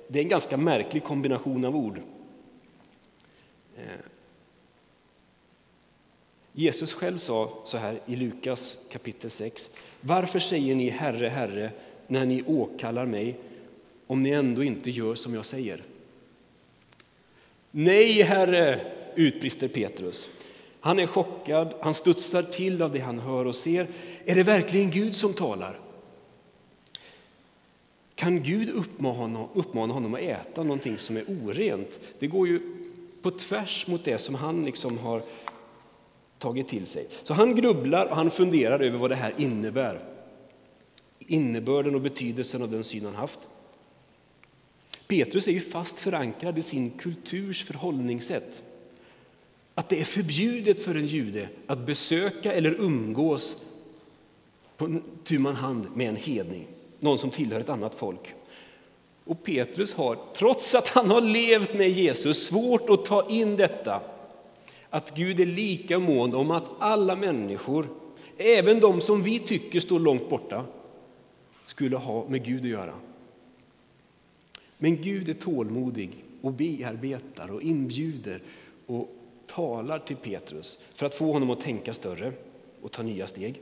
Det 0.08 0.18
är 0.18 0.22
en 0.22 0.28
ganska 0.28 0.56
märklig 0.56 1.04
kombination 1.04 1.64
av 1.64 1.76
ord. 1.76 2.00
Eh. 3.76 3.82
Jesus 6.52 6.92
själv 6.92 7.18
sa 7.18 7.58
så 7.64 7.78
här 7.78 8.00
i 8.06 8.16
Lukas 8.16 8.76
kapitel 8.90 9.30
6. 9.30 9.70
Varför 10.00 10.38
säger 10.38 10.74
ni 10.74 10.88
Herre, 10.88 11.28
Herre 11.28 11.70
när 12.06 12.26
ni 12.26 12.42
åkallar 12.46 13.06
mig 13.06 13.36
om 14.06 14.22
ni 14.22 14.30
ändå 14.30 14.62
inte 14.62 14.90
gör 14.90 15.14
som 15.14 15.34
jag 15.34 15.46
säger? 15.46 15.82
Nej, 17.70 18.22
Herre, 18.22 18.80
utbrister 19.14 19.68
Petrus. 19.68 20.28
Han 20.80 20.98
är 20.98 21.06
chockad, 21.06 21.74
han 21.80 21.94
studsar 21.94 22.42
till 22.42 22.82
av 22.82 22.92
det 22.92 22.98
han 22.98 23.18
hör 23.18 23.44
och 23.44 23.54
ser. 23.54 23.88
Är 24.24 24.34
det 24.34 24.42
verkligen 24.42 24.90
Gud 24.90 25.16
som 25.16 25.34
talar? 25.34 25.78
Kan 28.14 28.42
Gud 28.42 28.70
uppmana 28.70 29.14
honom, 29.14 29.48
uppmana 29.54 29.94
honom 29.94 30.14
att 30.14 30.20
äta 30.20 30.62
någonting 30.62 30.98
som 30.98 31.16
är 31.16 31.24
orent? 31.28 32.00
Det 32.18 32.26
går 32.26 32.48
ju 32.48 32.60
på 33.22 33.30
tvärs 33.30 33.86
mot 33.86 34.04
det 34.04 34.18
som 34.18 34.34
han 34.34 34.64
liksom 34.64 34.98
har 34.98 35.22
tagit 36.38 36.68
till 36.68 36.86
sig. 36.86 37.06
Så 37.22 37.34
han 37.34 37.54
grubblar 37.54 38.06
och 38.06 38.16
han 38.16 38.30
funderar 38.30 38.80
över 38.80 38.98
vad 38.98 39.10
det 39.10 39.16
här 39.16 39.32
innebär. 39.36 40.00
Innebörden 41.18 41.94
och 41.94 42.00
betydelsen 42.00 42.62
av 42.62 42.70
den 42.70 42.84
syn 42.84 43.04
han 43.04 43.14
haft. 43.14 43.48
Petrus 45.06 45.48
är 45.48 45.52
ju 45.52 45.60
fast 45.60 45.98
förankrad 45.98 46.58
i 46.58 46.62
sin 46.62 46.90
kulturs 46.90 47.64
förhållningssätt. 47.64 48.62
Att 49.74 49.88
det 49.88 50.00
är 50.00 50.04
förbjudet 50.04 50.82
för 50.82 50.94
en 50.94 51.06
jude 51.06 51.48
att 51.66 51.86
besöka 51.86 52.52
eller 52.52 52.74
umgås 52.80 53.62
på 54.76 55.00
tu 55.24 55.38
man 55.38 55.56
hand 55.56 55.86
med 55.94 56.08
en 56.08 56.16
hedning 56.16 56.66
någon 57.02 57.18
som 57.18 57.30
tillhör 57.30 57.60
ett 57.60 57.68
annat 57.68 57.94
folk. 57.94 58.34
Och 59.24 59.44
Petrus 59.44 59.94
har, 59.94 60.18
trots 60.34 60.74
att 60.74 60.88
han 60.88 61.10
har 61.10 61.20
levt 61.20 61.74
med 61.74 61.90
Jesus, 61.90 62.46
svårt 62.46 62.90
att 62.90 63.04
ta 63.04 63.28
in 63.28 63.56
detta. 63.56 64.00
Att 64.90 65.16
Gud 65.16 65.40
är 65.40 65.46
lika 65.46 65.98
mån 65.98 66.34
om 66.34 66.50
att 66.50 66.70
alla 66.78 67.16
människor, 67.16 67.88
även 68.36 68.80
de 68.80 69.00
som 69.00 69.22
vi 69.22 69.38
tycker 69.38 69.80
står 69.80 70.00
långt 70.00 70.30
borta, 70.30 70.64
skulle 71.62 71.96
ha 71.96 72.28
med 72.28 72.44
Gud 72.44 72.62
att 72.62 72.68
göra. 72.68 72.94
Men 74.78 75.02
Gud 75.02 75.28
är 75.28 75.34
tålmodig 75.34 76.24
och 76.40 76.52
bearbetar 76.52 77.50
och 77.50 77.62
inbjuder 77.62 78.42
och 78.86 79.08
talar 79.46 79.98
till 79.98 80.16
Petrus 80.16 80.78
för 80.94 81.06
att 81.06 81.14
få 81.14 81.32
honom 81.32 81.50
att 81.50 81.60
tänka 81.60 81.94
större 81.94 82.32
och 82.82 82.92
ta 82.92 83.02
nya 83.02 83.26
steg. 83.26 83.60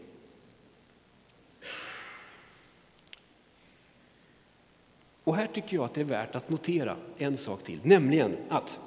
Och 5.30 5.36
här 5.36 5.46
tycker 5.46 5.76
jag 5.76 5.84
att 5.84 5.94
det 5.94 6.00
är 6.00 6.04
värt 6.04 6.34
att 6.34 6.50
notera 6.50 6.96
en 7.18 7.38
sak 7.38 7.62
till, 7.62 7.80
nämligen 7.82 8.36
att 8.48 8.78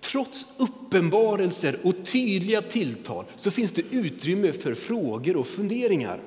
trots 0.00 0.46
uppenbarelser 0.58 1.78
och 1.82 2.06
tydliga 2.06 2.62
tilltal 2.62 3.24
så 3.36 3.50
finns 3.50 3.72
det 3.72 3.82
utrymme 3.90 4.52
för 4.52 4.74
frågor 4.74 5.36
och 5.36 5.46
funderingar. 5.46 6.20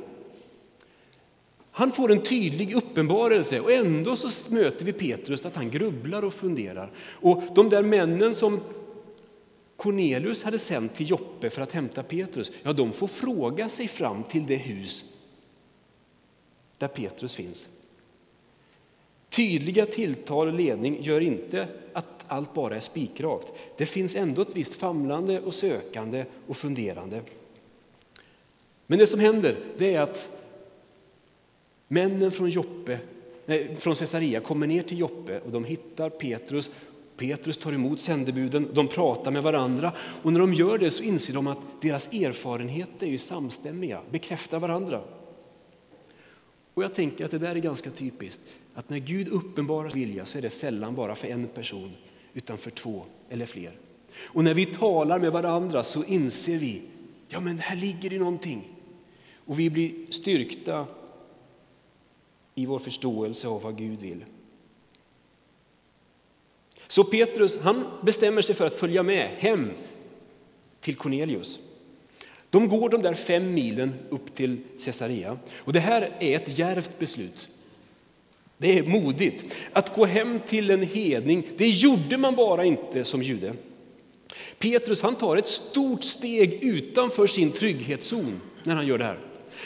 Han 1.71 1.91
får 1.91 2.11
en 2.11 2.23
tydlig 2.23 2.75
uppenbarelse 2.75 3.59
och 3.59 3.71
ändå 3.71 4.15
så 4.15 4.53
möter 4.53 4.85
vi 4.85 4.93
Petrus 4.93 5.45
att 5.45 5.55
han 5.55 5.71
grubblar 5.71 6.23
och 6.23 6.33
funderar. 6.33 6.91
Och 7.09 7.43
de 7.55 7.69
där 7.69 7.83
männen 7.83 8.35
som 8.35 8.59
Cornelius 9.75 10.43
hade 10.43 10.59
sänt 10.59 10.95
till 10.95 11.09
Joppe 11.09 11.49
för 11.49 11.61
att 11.61 11.71
hämta 11.71 12.03
Petrus, 12.03 12.51
ja, 12.63 12.73
de 12.73 12.93
får 12.93 13.07
fråga 13.07 13.69
sig 13.69 13.87
fram 13.87 14.23
till 14.23 14.45
det 14.45 14.57
hus 14.57 15.05
där 16.77 16.87
Petrus 16.87 17.35
finns. 17.35 17.67
Tydliga 19.31 19.85
tilltal 19.85 20.47
och 20.47 20.53
ledning 20.53 20.97
gör 21.01 21.21
inte 21.21 21.67
att 21.93 22.25
allt 22.27 22.53
bara 22.53 22.75
är 22.75 22.79
spikrakt. 22.79 23.47
Det 23.77 23.85
finns 23.85 24.15
ändå 24.15 24.41
ett 24.41 24.55
visst 24.55 24.73
famlande 24.73 25.39
och 25.41 25.53
sökande 25.53 26.25
och 26.47 26.57
funderande. 26.57 27.21
Men 28.87 28.99
det 28.99 29.07
som 29.07 29.19
händer 29.19 29.55
det 29.77 29.95
är 29.95 30.01
att 30.01 30.29
männen 31.87 32.31
från, 32.31 32.49
Joppe, 32.49 32.99
nej, 33.45 33.75
från 33.79 33.95
Caesarea 33.95 34.39
kommer 34.39 34.67
ner 34.67 34.83
till 34.83 34.99
Joppe 34.99 35.39
och 35.39 35.51
de 35.51 35.65
hittar 35.65 36.09
Petrus. 36.09 36.69
Petrus 37.17 37.57
tar 37.57 37.73
emot 37.73 38.01
sändebuden, 38.01 38.67
de 38.73 38.87
pratar 38.87 39.31
med 39.31 39.43
varandra 39.43 39.91
och 40.23 40.33
när 40.33 40.39
de 40.39 40.53
gör 40.53 40.77
det 40.77 40.91
så 40.91 41.03
inser 41.03 41.33
de 41.33 41.47
att 41.47 41.81
deras 41.81 42.13
erfarenheter 42.13 43.07
är 43.07 43.17
samstämmiga, 43.17 44.01
bekräftar 44.11 44.59
varandra. 44.59 45.01
Och 46.73 46.83
jag 46.83 46.93
tänker 46.93 47.25
att 47.25 47.31
det 47.31 47.37
där 47.37 47.55
är 47.55 47.59
ganska 47.59 47.89
typiskt, 47.89 48.41
att 48.73 48.89
när 48.89 48.99
Gud 48.99 49.27
uppenbarar 49.27 49.89
sin 49.89 49.99
vilja 49.99 50.25
så 50.25 50.37
är 50.37 50.41
det 50.41 50.49
sällan 50.49 50.95
bara 50.95 51.15
för 51.15 51.27
en 51.27 51.47
person, 51.47 51.91
utan 52.33 52.57
för 52.57 52.71
två 52.71 53.05
eller 53.29 53.45
fler. 53.45 53.71
Och 54.23 54.43
när 54.43 54.53
vi 54.53 54.65
talar 54.65 55.19
med 55.19 55.31
varandra 55.31 55.83
så 55.83 56.03
inser 56.03 56.57
vi, 56.57 56.81
ja 57.27 57.39
men 57.39 57.59
här 57.59 57.75
ligger 57.75 58.09
det 58.09 58.19
någonting. 58.19 58.67
Och 59.45 59.59
vi 59.59 59.69
blir 59.69 60.11
styrkta 60.11 60.87
i 62.55 62.65
vår 62.65 62.79
förståelse 62.79 63.47
av 63.47 63.61
vad 63.61 63.77
Gud 63.77 63.99
vill. 63.99 64.25
Så 66.87 67.03
Petrus 67.03 67.59
han 67.59 67.85
bestämmer 68.03 68.41
sig 68.41 68.55
för 68.55 68.65
att 68.65 68.73
följa 68.73 69.03
med 69.03 69.27
hem 69.27 69.71
till 70.79 70.95
Cornelius. 70.95 71.59
De 72.51 72.69
går 72.69 72.89
de 72.89 73.01
där 73.01 73.13
fem 73.13 73.53
milen 73.53 73.93
upp 74.09 74.35
till 74.35 74.57
Caesarea. 74.85 75.37
Och 75.57 75.73
det 75.73 75.79
här 75.79 76.11
är 76.19 76.35
ett 76.35 76.57
järvt 76.57 76.99
beslut. 76.99 77.47
Det 78.57 78.77
är 78.77 78.83
modigt. 78.83 79.55
Att 79.73 79.95
gå 79.95 80.05
hem 80.05 80.39
till 80.47 80.71
en 80.71 80.83
hedning, 80.83 81.47
det 81.57 81.67
gjorde 81.67 82.17
man 82.17 82.35
bara 82.35 82.65
inte 82.65 83.03
som 83.03 83.21
jude. 83.21 83.53
Petrus 84.59 85.01
han 85.01 85.15
tar 85.15 85.37
ett 85.37 85.47
stort 85.47 86.03
steg 86.03 86.63
utanför 86.63 87.27
sin 87.27 87.51
trygghetszon 87.51 88.41
när 88.63 88.75
han 88.75 88.87
gör 88.87 88.97
det 88.97 89.03
här. 89.03 89.19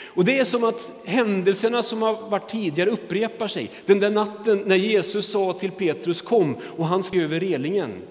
Och 0.04 0.24
Det 0.24 0.38
är 0.38 0.44
som 0.44 0.64
att 0.64 0.90
händelserna 1.04 1.82
som 1.82 2.02
har 2.02 2.28
varit 2.28 2.48
tidigare 2.48 2.90
upprepar 2.90 3.48
sig. 3.48 3.70
Den 3.86 4.00
där 4.00 4.10
natten 4.10 4.62
när 4.66 4.76
Jesus 4.76 5.26
sa 5.26 5.52
till 5.52 5.70
Petrus 5.70 6.22
kom 6.22 6.56
och 6.76 6.86
han 6.86 7.02
steg 7.02 7.22
över 7.22 7.40
relingen 7.40 8.02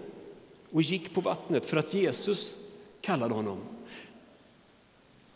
och 0.72 0.82
gick 0.82 1.13
på 1.13 1.22
vattnet 1.22 1.65
för 1.65 1.77
att 1.77 1.94
Jesus 1.94 2.55
kallade 3.01 3.34
honom. 3.34 3.58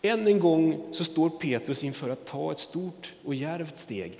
Än 0.01 0.27
en 0.27 0.39
gång 0.39 0.87
så 0.91 1.03
står 1.03 1.29
Petrus 1.29 1.83
inför 1.83 2.09
att 2.09 2.25
ta 2.25 2.51
ett 2.51 2.59
stort 2.59 3.13
och 3.23 3.35
järvt 3.35 3.79
steg 3.79 4.19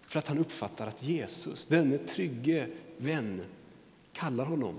för 0.00 0.18
att 0.18 0.28
han 0.28 0.38
uppfattar 0.38 0.86
att 0.86 1.02
Jesus, 1.02 1.66
denne 1.66 1.98
trygge 1.98 2.66
vän, 2.96 3.42
kallar 4.12 4.44
honom. 4.44 4.74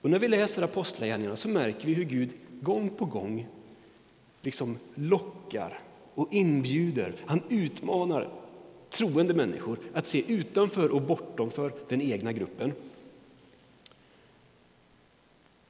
Och 0.00 0.10
när 0.10 0.18
vi 0.18 0.28
läser 0.28 0.62
Apostlagärningarna 0.62 1.36
så 1.36 1.48
märker 1.48 1.86
vi 1.86 1.94
hur 1.94 2.04
Gud 2.04 2.30
gång 2.60 2.90
på 2.90 3.04
gång 3.04 3.46
liksom 4.40 4.78
lockar 4.94 5.80
och 6.14 6.32
inbjuder. 6.32 7.14
Han 7.26 7.42
utmanar 7.48 8.28
troende 8.90 9.34
människor 9.34 9.78
att 9.94 10.06
se 10.06 10.32
utanför 10.32 10.88
och 10.88 11.02
bortomför 11.02 11.72
den 11.88 12.02
egna 12.02 12.32
gruppen. 12.32 12.72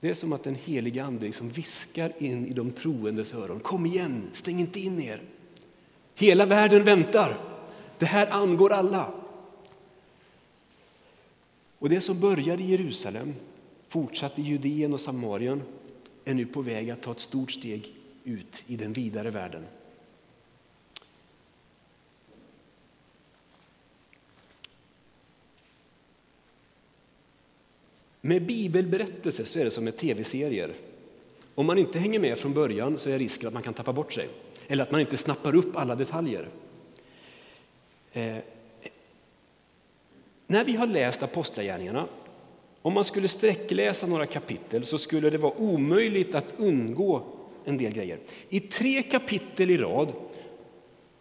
Det 0.02 0.10
är 0.10 0.14
som 0.14 0.32
att 0.32 0.44
den 0.44 0.54
heliga 0.54 1.04
Ande 1.04 1.26
liksom 1.26 1.48
viskar 1.48 2.12
in 2.18 2.46
i 2.46 2.52
de 2.52 2.70
troendes 2.70 3.34
öron. 3.34 3.60
Kom 3.60 3.86
igen, 3.86 4.28
stäng 4.32 4.60
inte 4.60 4.80
in 4.80 5.00
er. 5.00 5.22
Hela 6.14 6.46
världen 6.46 6.84
väntar. 6.84 7.38
Det 7.98 8.06
här 8.06 8.26
angår 8.26 8.72
alla. 8.72 9.14
Och 11.78 11.88
det 11.88 12.00
som 12.00 12.20
började 12.20 12.62
i 12.62 12.70
Jerusalem, 12.70 13.34
fortsatte 13.88 14.40
i 14.40 14.44
Judeen 14.44 14.92
och 14.92 15.00
Samarien, 15.00 15.62
är 16.24 16.34
nu 16.34 16.46
på 16.46 16.62
väg 16.62 16.90
att 16.90 17.02
ta 17.02 17.10
ett 17.10 17.20
stort 17.20 17.52
steg 17.52 17.94
ut 18.24 18.64
i 18.66 18.76
den 18.76 18.92
vidare 18.92 19.30
världen. 19.30 19.64
Med 28.24 28.46
bibelberättelser 28.46 29.44
så 29.44 29.58
är 29.58 29.64
det 29.64 29.70
som 29.70 29.84
med 29.84 29.96
tv-serier. 29.96 30.74
Om 31.54 31.66
man 31.66 31.78
inte 31.78 31.98
hänger 31.98 32.18
med 32.18 32.38
från 32.38 32.54
början 32.54 32.98
så 32.98 33.10
är 33.10 33.18
risken 33.18 33.48
att 33.48 33.54
man 33.54 33.62
kan 33.62 33.74
tappa 33.74 33.92
bort 33.92 34.12
sig 34.12 34.28
eller 34.68 34.82
att 34.82 34.90
man 34.90 35.00
inte 35.00 35.16
snappar 35.16 35.54
upp 35.54 35.76
alla 35.76 35.94
detaljer. 35.94 36.48
Eh, 38.12 38.36
när 40.46 40.64
vi 40.64 40.76
har 40.76 40.86
läst 40.86 41.22
Apostlagärningarna, 41.22 42.06
om 42.82 42.92
man 42.92 43.04
skulle 43.04 43.28
sträckläsa 43.28 44.06
några 44.06 44.26
kapitel 44.26 44.86
så 44.86 44.98
skulle 44.98 45.30
det 45.30 45.38
vara 45.38 45.60
omöjligt 45.60 46.34
att 46.34 46.54
undgå 46.56 47.22
en 47.64 47.78
del 47.78 47.92
grejer. 47.92 48.18
I 48.48 48.60
tre 48.60 49.02
kapitel 49.02 49.70
i 49.70 49.76
rad 49.76 50.12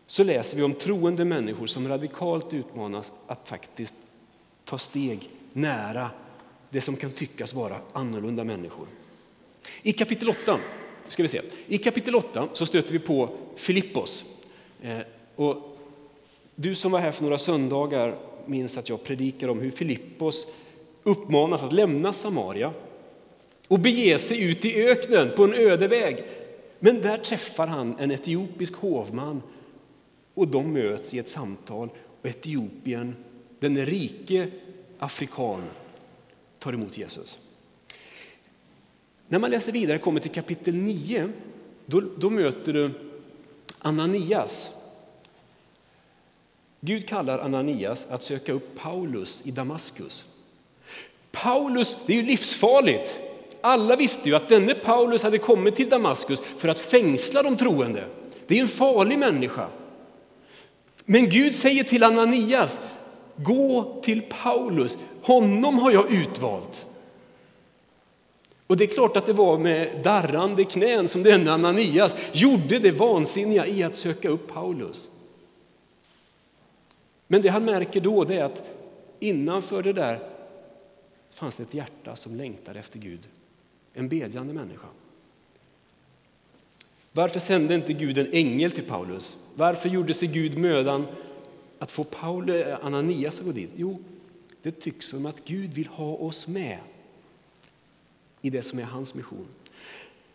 så 0.07 0.23
läser 0.23 0.57
vi 0.57 0.63
om 0.63 0.73
troende 0.73 1.25
människor 1.25 1.67
som 1.67 1.87
radikalt 1.87 2.53
utmanas 2.53 3.11
att 3.27 3.49
faktiskt 3.49 3.93
ta 4.65 4.77
steg 4.77 5.29
nära 5.53 6.09
det 6.71 6.81
som 6.81 6.95
kan 6.95 7.11
tyckas 7.11 7.53
vara 7.53 7.77
annorlunda 7.93 8.43
människor. 8.43 8.87
I 9.81 9.93
kapitel 9.93 10.29
8, 10.29 10.59
ska 11.07 11.23
vi 11.23 11.29
se. 11.29 11.41
I 11.67 11.77
kapitel 11.77 12.15
8 12.15 12.49
så 12.53 12.65
stöter 12.65 12.93
vi 12.93 12.99
på 12.99 13.29
Filippos. 13.55 14.23
Eh, 14.81 14.97
och 15.35 15.77
du 16.55 16.75
som 16.75 16.91
var 16.91 16.99
här 16.99 17.11
för 17.11 17.23
några 17.23 17.37
söndagar 17.37 18.17
minns 18.45 18.77
att 18.77 18.89
jag 18.89 19.03
predikar 19.03 19.47
om 19.47 19.59
hur 19.59 19.71
Filippos 19.71 20.47
uppmanas 21.03 21.63
att 21.63 21.73
lämna 21.73 22.13
Samaria 22.13 22.73
och 23.67 23.79
bege 23.79 24.17
sig 24.17 24.43
ut 24.43 24.65
i 24.65 24.83
öknen 24.83 25.31
på 25.35 25.43
en 25.43 25.53
öde 25.53 25.87
väg. 25.87 26.23
Men 26.79 27.01
där 27.01 27.17
träffar 27.17 27.67
han 27.67 27.95
en 27.99 28.11
etiopisk 28.11 28.73
hovman 28.75 29.41
och 30.33 30.47
de 30.47 30.73
möts 30.73 31.13
i 31.13 31.19
ett 31.19 31.29
samtal. 31.29 31.89
Och 32.21 32.29
Etiopien, 32.29 33.15
den 33.59 33.85
rike 33.85 34.47
afrikan, 34.99 35.63
tar 36.61 36.73
emot 36.73 36.97
Jesus. 36.97 37.37
När 39.27 39.39
man 39.39 39.51
läser 39.51 39.71
vidare 39.71 39.97
kommer 39.97 40.19
till 40.19 40.31
kapitel 40.31 40.75
9, 40.75 41.29
då, 41.85 42.01
då 42.17 42.29
möter 42.29 42.73
du 42.73 42.91
Ananias. 43.79 44.69
Gud 46.79 47.07
kallar 47.07 47.39
Ananias 47.39 48.07
att 48.09 48.23
söka 48.23 48.53
upp 48.53 48.75
Paulus 48.75 49.41
i 49.45 49.51
Damaskus. 49.51 50.25
Paulus, 51.31 51.97
det 52.05 52.13
är 52.13 52.17
ju 52.17 52.23
livsfarligt. 52.23 53.19
Alla 53.61 53.95
visste 53.95 54.29
ju 54.29 54.35
att 54.35 54.49
denne 54.49 54.73
Paulus 54.73 55.23
hade 55.23 55.37
kommit 55.37 55.75
till 55.75 55.89
Damaskus 55.89 56.41
för 56.57 56.67
att 56.67 56.79
fängsla 56.79 57.43
de 57.43 57.57
troende. 57.57 58.05
Det 58.47 58.57
är 58.57 58.61
en 58.61 58.67
farlig 58.67 59.19
människa. 59.19 59.67
Men 61.05 61.29
Gud 61.29 61.55
säger 61.55 61.83
till 61.83 62.03
Ananias, 62.03 62.79
gå 63.43 64.01
till 64.03 64.21
Paulus, 64.21 64.97
honom 65.21 65.79
har 65.79 65.91
jag 65.91 66.11
utvalt. 66.11 66.85
Och 68.67 68.77
det 68.77 68.83
är 68.83 68.87
klart 68.87 69.17
att 69.17 69.25
det 69.25 69.33
var 69.33 69.57
med 69.57 70.03
darrande 70.03 70.63
knän 70.63 71.07
som 71.07 71.23
denna 71.23 71.53
Ananias 71.53 72.15
gjorde 72.31 72.79
det 72.79 72.91
vansinniga 72.91 73.67
i 73.67 73.83
att 73.83 73.95
söka 73.95 74.29
upp 74.29 74.47
Paulus. 74.47 75.07
Men 77.27 77.41
det 77.41 77.49
han 77.49 77.65
märker 77.65 78.01
då 78.01 78.31
är 78.31 78.43
att 78.43 78.63
innanför 79.19 79.83
det 79.83 79.93
där 79.93 80.19
fanns 81.33 81.55
det 81.55 81.63
ett 81.63 81.73
hjärta 81.73 82.15
som 82.15 82.35
längtade 82.35 82.79
efter 82.79 82.99
Gud. 82.99 83.19
En 83.93 84.09
bedjande 84.09 84.53
människa. 84.53 84.87
Varför 87.11 87.39
sände 87.39 87.75
inte 87.75 87.93
Gud 87.93 88.17
en 88.17 88.33
ängel 88.33 88.71
till 88.71 88.83
Paulus? 88.83 89.37
Varför 89.55 89.89
gjorde 89.89 90.13
sig 90.13 90.27
Gud 90.27 90.57
mödan 90.57 91.07
att 91.81 91.91
få 91.91 92.03
Paulus, 92.03 92.65
eh, 92.65 92.85
Ananias 92.85 93.39
att 93.39 93.45
gå 93.45 93.51
dit? 93.51 93.69
Jo, 93.75 93.99
det 94.61 94.71
tycks 94.71 95.07
som 95.07 95.25
att 95.25 95.45
Gud 95.45 95.73
vill 95.73 95.87
ha 95.87 96.13
oss 96.13 96.47
med 96.47 96.77
i 98.41 98.49
det 98.49 98.61
som 98.61 98.79
är 98.79 98.83
hans 98.83 99.13
mission. 99.13 99.47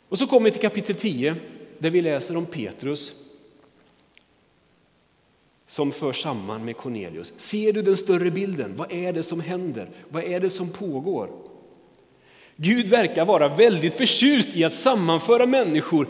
Och 0.09 0.19
så 0.19 0.27
kommer 0.27 0.45
vi 0.45 0.51
till 0.51 0.61
kapitel 0.61 0.95
10 0.95 1.37
där 1.79 1.91
vi 1.91 2.03
läser 2.03 2.37
om 2.37 2.47
Petrus 2.47 3.13
som 5.67 5.93
för 5.93 6.13
samman 6.13 6.65
med 6.65 6.77
Cornelius. 6.77 7.33
Ser 7.37 7.73
du 7.73 7.83
den 7.83 7.97
större 7.97 8.31
bilden? 8.31 8.77
Vad 8.77 8.93
är 8.93 9.13
det 9.13 9.23
som 9.23 9.41
händer? 9.41 9.91
Vad 10.09 10.25
är 10.25 10.41
det 10.41 10.51
som 10.51 10.71
pågår? 10.71 11.31
Gud 12.57 12.89
verkar 12.89 13.25
vara 13.25 13.49
väldigt 13.49 13.95
förtjust 13.95 14.57
i 14.57 14.65
att 14.65 14.75
sammanföra 14.75 15.47
människor 15.47 16.09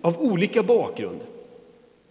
av 0.00 0.22
olika 0.22 0.62
bakgrund. 0.62 1.20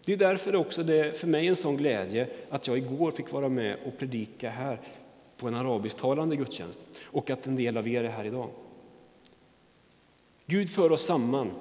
Det 0.05 0.13
är 0.13 0.17
därför 0.17 0.55
också 0.55 0.83
det 0.83 1.19
för 1.19 1.27
mig 1.27 1.47
en 1.47 1.55
sån 1.55 1.77
glädje 1.77 2.27
att 2.49 2.67
jag 2.67 2.77
igår 2.77 3.11
fick 3.11 3.31
vara 3.31 3.49
med 3.49 3.77
och 3.85 3.97
predika 3.97 4.49
här 4.49 4.79
på 5.37 5.47
en 5.47 5.55
arabisktalande 5.55 6.35
gudstjänst 6.35 6.79
och 7.03 7.29
att 7.29 7.47
en 7.47 7.55
del 7.55 7.77
av 7.77 7.87
er 7.87 8.03
är 8.03 8.09
här 8.09 8.25
idag. 8.25 8.49
Gud 10.45 10.69
för 10.69 10.91
oss 10.91 11.05
samman. 11.05 11.51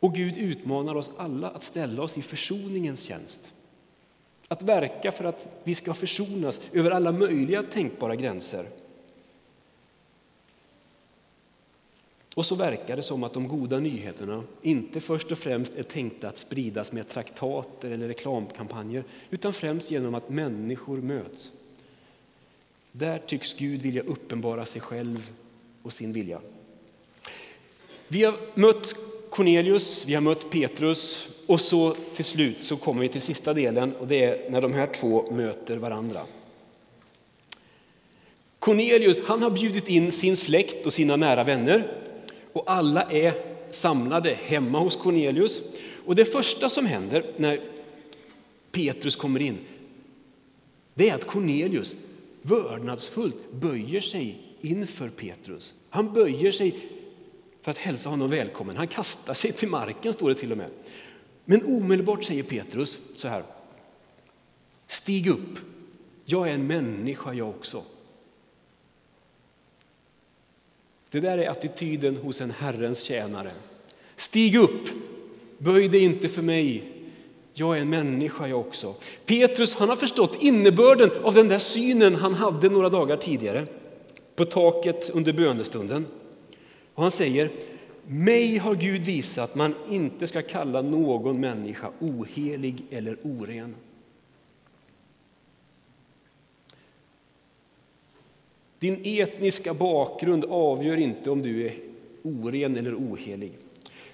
Och 0.00 0.14
Gud 0.14 0.36
utmanar 0.36 0.94
oss 0.94 1.10
alla 1.16 1.48
att 1.48 1.62
ställa 1.62 2.02
oss 2.02 2.18
i 2.18 2.22
försoningens 2.22 3.02
tjänst. 3.02 3.52
Att 4.48 4.62
verka 4.62 5.12
för 5.12 5.24
att 5.24 5.48
vi 5.64 5.74
ska 5.74 5.94
försonas 5.94 6.60
över 6.72 6.90
alla 6.90 7.12
möjliga 7.12 7.62
tänkbara 7.62 8.16
gränser. 8.16 8.66
Och 12.38 12.46
så 12.46 12.54
verkar 12.54 12.96
det 12.96 13.02
som 13.02 13.24
att 13.24 13.32
de 13.32 13.48
goda 13.48 13.78
nyheterna 13.78 14.44
inte 14.62 15.00
först 15.00 15.32
och 15.32 15.38
främst 15.38 15.76
är 15.76 15.82
tänkta 15.82 16.28
att 16.28 16.38
spridas 16.38 16.92
med 16.92 17.08
traktater 17.08 17.90
eller 17.90 18.08
reklamkampanjer 18.08 19.04
utan 19.30 19.52
främst 19.52 19.90
genom 19.90 20.14
att 20.14 20.28
människor 20.28 20.96
möts. 20.96 21.52
Där 22.92 23.18
tycks 23.18 23.54
Gud 23.54 23.82
vilja 23.82 24.02
uppenbara 24.02 24.66
sig 24.66 24.80
själv 24.80 25.30
och 25.82 25.92
sin 25.92 26.12
vilja. 26.12 26.40
Vi 28.08 28.24
har 28.24 28.34
mött 28.54 28.94
Cornelius, 29.30 30.06
vi 30.06 30.14
har 30.14 30.22
mött 30.22 30.50
Petrus 30.50 31.28
och 31.46 31.60
så 31.60 31.96
till 32.14 32.24
slut 32.24 32.62
så 32.62 32.76
kommer 32.76 33.00
vi 33.00 33.08
till 33.08 33.20
sista 33.20 33.54
delen 33.54 33.96
och 33.96 34.08
det 34.08 34.24
är 34.24 34.50
när 34.50 34.60
de 34.60 34.72
här 34.72 34.86
två 34.86 35.30
möter 35.30 35.76
varandra. 35.76 36.22
Cornelius 38.58 39.22
han 39.24 39.42
har 39.42 39.50
bjudit 39.50 39.88
in 39.88 40.12
sin 40.12 40.36
släkt 40.36 40.86
och 40.86 40.92
sina 40.92 41.16
nära 41.16 41.44
vänner 41.44 42.04
och 42.52 42.64
alla 42.66 43.02
är 43.02 43.34
samlade 43.70 44.34
hemma 44.34 44.78
hos 44.78 44.96
Cornelius. 44.96 45.60
Och 46.06 46.14
det 46.14 46.24
första 46.24 46.68
som 46.68 46.86
händer 46.86 47.26
när 47.36 47.60
Petrus 48.72 49.16
kommer 49.16 49.40
in 49.40 49.58
det 50.98 51.08
är 51.08 51.14
att 51.14 51.26
Cornelius 51.26 51.94
vördnadsfullt 52.42 53.52
böjer 53.52 54.00
sig 54.00 54.38
inför 54.60 55.08
Petrus. 55.08 55.74
Han 55.90 56.12
böjer 56.12 56.52
sig 56.52 56.78
för 57.62 57.70
att 57.70 57.78
hälsa 57.78 58.08
honom 58.08 58.30
välkommen. 58.30 58.76
Han 58.76 58.88
kastar 58.88 59.34
sig 59.34 59.52
till 59.52 59.68
marken, 59.68 60.12
står 60.12 60.28
det 60.28 60.34
till 60.34 60.52
och 60.52 60.58
med. 60.58 60.70
Men 61.44 61.64
omedelbart 61.64 62.24
säger 62.24 62.42
Petrus 62.42 62.98
så 63.16 63.28
här. 63.28 63.42
Stig 64.86 65.28
upp, 65.28 65.58
jag 66.24 66.48
är 66.48 66.52
en 66.52 66.66
människa 66.66 67.34
jag 67.34 67.48
också. 67.48 67.84
Det 71.10 71.20
där 71.20 71.38
är 71.38 71.50
attityden 71.50 72.16
hos 72.16 72.40
en 72.40 72.50
Herrens 72.50 73.02
tjänare. 73.02 73.50
Stig 74.16 74.56
upp, 74.56 74.88
böj 75.58 75.88
dig 75.88 76.04
inte 76.04 76.28
för 76.28 76.42
mig, 76.42 76.84
jag 77.54 77.76
är 77.76 77.80
en 77.80 77.90
människa 77.90 78.46
jag 78.46 78.60
också. 78.60 78.94
Petrus 79.26 79.74
han 79.74 79.88
har 79.88 79.96
förstått 79.96 80.42
innebörden 80.42 81.10
av 81.22 81.34
den 81.34 81.48
där 81.48 81.58
synen 81.58 82.14
han 82.14 82.34
hade 82.34 82.68
några 82.68 82.88
dagar 82.88 83.16
tidigare 83.16 83.66
på 84.36 84.44
taket 84.44 85.10
under 85.10 85.32
bönestunden. 85.32 86.06
Och 86.94 87.02
han 87.02 87.10
säger, 87.10 87.50
mig 88.06 88.56
har 88.56 88.74
Gud 88.74 89.02
visat 89.02 89.50
att 89.50 89.56
man 89.56 89.74
inte 89.90 90.26
ska 90.26 90.42
kalla 90.42 90.82
någon 90.82 91.40
människa 91.40 91.90
ohelig 92.00 92.84
eller 92.90 93.16
oren. 93.22 93.74
Din 98.78 99.00
etniska 99.04 99.74
bakgrund 99.74 100.44
avgör 100.44 100.96
inte 100.96 101.30
om 101.30 101.42
du 101.42 101.66
är 101.66 101.74
oren 102.22 102.76
eller 102.76 102.94
ohelig. 102.94 103.52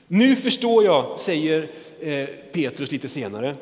Nu 0.07 0.37
förstår 0.37 0.85
jag, 0.85 1.21
säger 1.21 1.71
eh, 2.01 2.29
Petrus 2.53 2.93
lite 2.93 3.09
senare, 3.09 3.57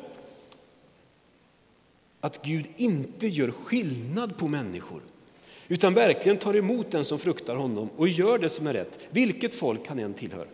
att 2.21 2.45
Gud 2.45 2.67
inte 2.77 3.27
gör 3.27 3.51
skillnad 3.51 4.37
på 4.37 4.49
människor 4.49 5.01
utan 5.69 5.95
verkligen 5.95 6.39
tar 6.39 6.57
emot 6.57 6.91
den 6.91 7.05
som 7.05 7.19
fruktar 7.19 7.57
honom 7.57 7.91
och 7.97 8.09
gör 8.09 8.39
det 8.39 8.49
som 8.49 8.67
är 8.67 8.73
rätt, 8.73 8.99
vilket 9.11 9.55
folk 9.55 9.89
han 9.89 9.99
än 9.99 10.15
tillhör. 10.15 10.47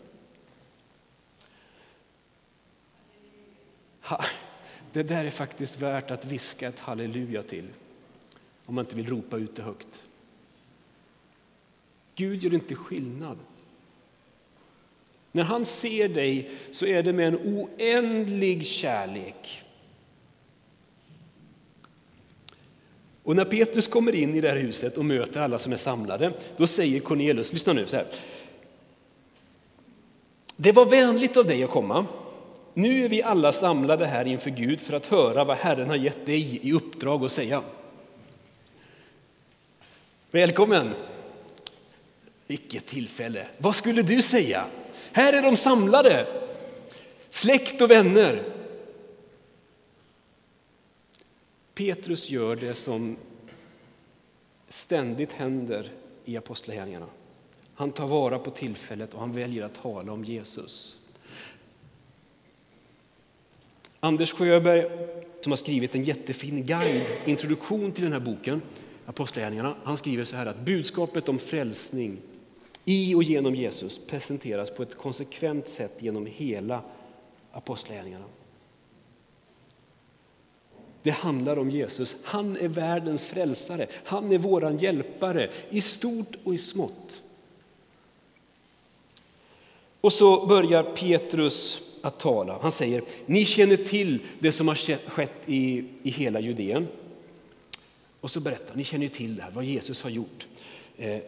Ha, 4.02 4.24
det 4.92 5.02
där 5.02 5.24
är 5.24 5.30
faktiskt 5.30 5.82
värt 5.82 6.10
att 6.10 6.24
viska 6.24 6.68
ett 6.68 6.78
halleluja 6.78 7.42
till, 7.42 7.68
om 8.66 8.74
man 8.74 8.84
inte 8.84 8.96
vill 8.96 9.08
ropa 9.08 9.36
ut 9.36 9.56
det 9.56 9.62
högt. 9.62 10.02
Gud 12.18 12.44
gör 12.44 12.54
inte 12.54 12.74
skillnad. 12.74 13.38
När 15.32 15.42
han 15.42 15.64
ser 15.64 16.08
dig 16.08 16.50
så 16.70 16.86
är 16.86 17.02
det 17.02 17.12
med 17.12 17.28
en 17.28 17.36
oändlig 17.36 18.66
kärlek. 18.66 19.64
Och 23.22 23.36
när 23.36 23.44
Petrus 23.44 23.86
kommer 23.86 24.14
in 24.14 24.34
i 24.34 24.40
det 24.40 24.48
här 24.48 24.56
huset 24.56 24.98
och 24.98 25.04
möter 25.04 25.40
alla 25.40 25.58
som 25.58 25.72
är 25.72 25.76
samlade, 25.76 26.32
då 26.56 26.66
säger 26.66 27.00
Cornelius, 27.00 27.52
lyssna 27.52 27.72
nu 27.72 27.86
så 27.86 27.96
här. 27.96 28.06
Det 30.56 30.72
var 30.72 30.86
vänligt 30.86 31.36
av 31.36 31.44
dig 31.44 31.64
att 31.64 31.70
komma. 31.70 32.06
Nu 32.74 33.04
är 33.04 33.08
vi 33.08 33.22
alla 33.22 33.52
samlade 33.52 34.06
här 34.06 34.24
inför 34.24 34.50
Gud 34.50 34.80
för 34.80 34.96
att 34.96 35.06
höra 35.06 35.44
vad 35.44 35.56
Herren 35.56 35.88
har 35.88 35.96
gett 35.96 36.26
dig 36.26 36.60
i 36.62 36.72
uppdrag 36.72 37.24
att 37.24 37.32
säga. 37.32 37.62
Välkommen! 40.30 40.94
Vilket 42.48 42.86
tillfälle! 42.86 43.46
Vad 43.58 43.76
skulle 43.76 44.02
du 44.02 44.22
säga? 44.22 44.66
Här 45.12 45.32
är 45.32 45.42
de 45.42 45.56
samlade, 45.56 46.26
släkt 47.30 47.80
och 47.80 47.90
vänner. 47.90 48.44
Petrus 51.74 52.30
gör 52.30 52.56
det 52.56 52.74
som 52.74 53.16
ständigt 54.68 55.32
händer 55.32 55.90
i 56.24 56.36
Apostlagärningarna. 56.36 57.06
Han 57.74 57.92
tar 57.92 58.06
vara 58.06 58.38
på 58.38 58.50
tillfället 58.50 59.14
och 59.14 59.20
han 59.20 59.32
väljer 59.32 59.64
att 59.64 59.82
tala 59.82 60.12
om 60.12 60.24
Jesus. 60.24 60.96
Anders 64.00 64.32
Sjöberg, 64.32 64.90
som 65.40 65.52
har 65.52 65.56
skrivit 65.56 65.94
en 65.94 66.04
jättefin 66.04 66.64
guide, 66.64 67.06
introduktion 67.24 67.92
till 67.92 68.04
den 68.04 68.12
här 68.12 68.20
boken, 68.20 68.62
Apostlagärningarna, 69.06 69.74
han 69.84 69.96
skriver 69.96 70.24
så 70.24 70.36
här 70.36 70.46
att 70.46 70.60
budskapet 70.60 71.28
om 71.28 71.38
frälsning 71.38 72.18
i 72.88 73.14
och 73.14 73.22
genom 73.22 73.54
Jesus 73.54 74.00
presenteras 74.06 74.70
på 74.70 74.82
ett 74.82 74.94
konsekvent 74.94 75.68
sätt 75.68 75.92
genom 75.98 76.26
hela 76.26 76.82
Apostlagärningarna. 77.52 78.24
Det 81.02 81.10
handlar 81.10 81.58
om 81.58 81.70
Jesus. 81.70 82.16
Han 82.22 82.56
är 82.56 82.68
världens 82.68 83.24
frälsare. 83.24 83.86
Han 84.04 84.32
är 84.32 84.38
våran 84.38 84.78
hjälpare 84.78 85.50
i 85.70 85.80
stort 85.80 86.36
och 86.44 86.54
i 86.54 86.58
smått. 86.58 87.22
Och 90.00 90.12
så 90.12 90.46
börjar 90.46 90.82
Petrus 90.82 91.82
att 92.02 92.20
tala. 92.20 92.58
Han 92.62 92.72
säger, 92.72 93.02
ni 93.26 93.44
känner 93.44 93.76
till 93.76 94.20
det 94.38 94.52
som 94.52 94.68
har 94.68 95.08
skett 95.08 95.42
i, 95.46 95.84
i 96.02 96.10
hela 96.10 96.40
Judeen. 96.40 96.88
Och 98.20 98.30
så 98.30 98.40
berättar 98.40 98.74
ni 98.74 98.84
känner 98.84 99.08
till 99.08 99.36
det 99.36 99.42
här, 99.42 99.50
vad 99.50 99.64
Jesus 99.64 100.02
har 100.02 100.10
gjort. 100.10 100.46
Eh, 100.96 101.18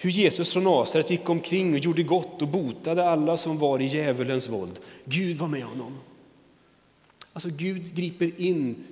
hur 0.00 0.10
Jesus 0.10 0.52
från 0.52 0.64
Nasaret 0.64 1.10
gick 1.10 1.28
omkring 1.28 1.72
och 1.72 1.78
gjorde 1.78 2.02
gott 2.02 2.42
och 2.42 2.48
botade 2.48 3.10
alla 3.10 3.36
som 3.36 3.58
var 3.58 3.82
i 3.82 3.86
djävulens 3.86 4.48
våld. 4.48 4.78
Gud 5.04 5.36
var 5.36 5.48
med 5.48 5.64
honom. 5.64 5.98
Alltså 7.32 7.48
Gud 7.48 7.94
griper 7.94 8.40
in, 8.40 8.84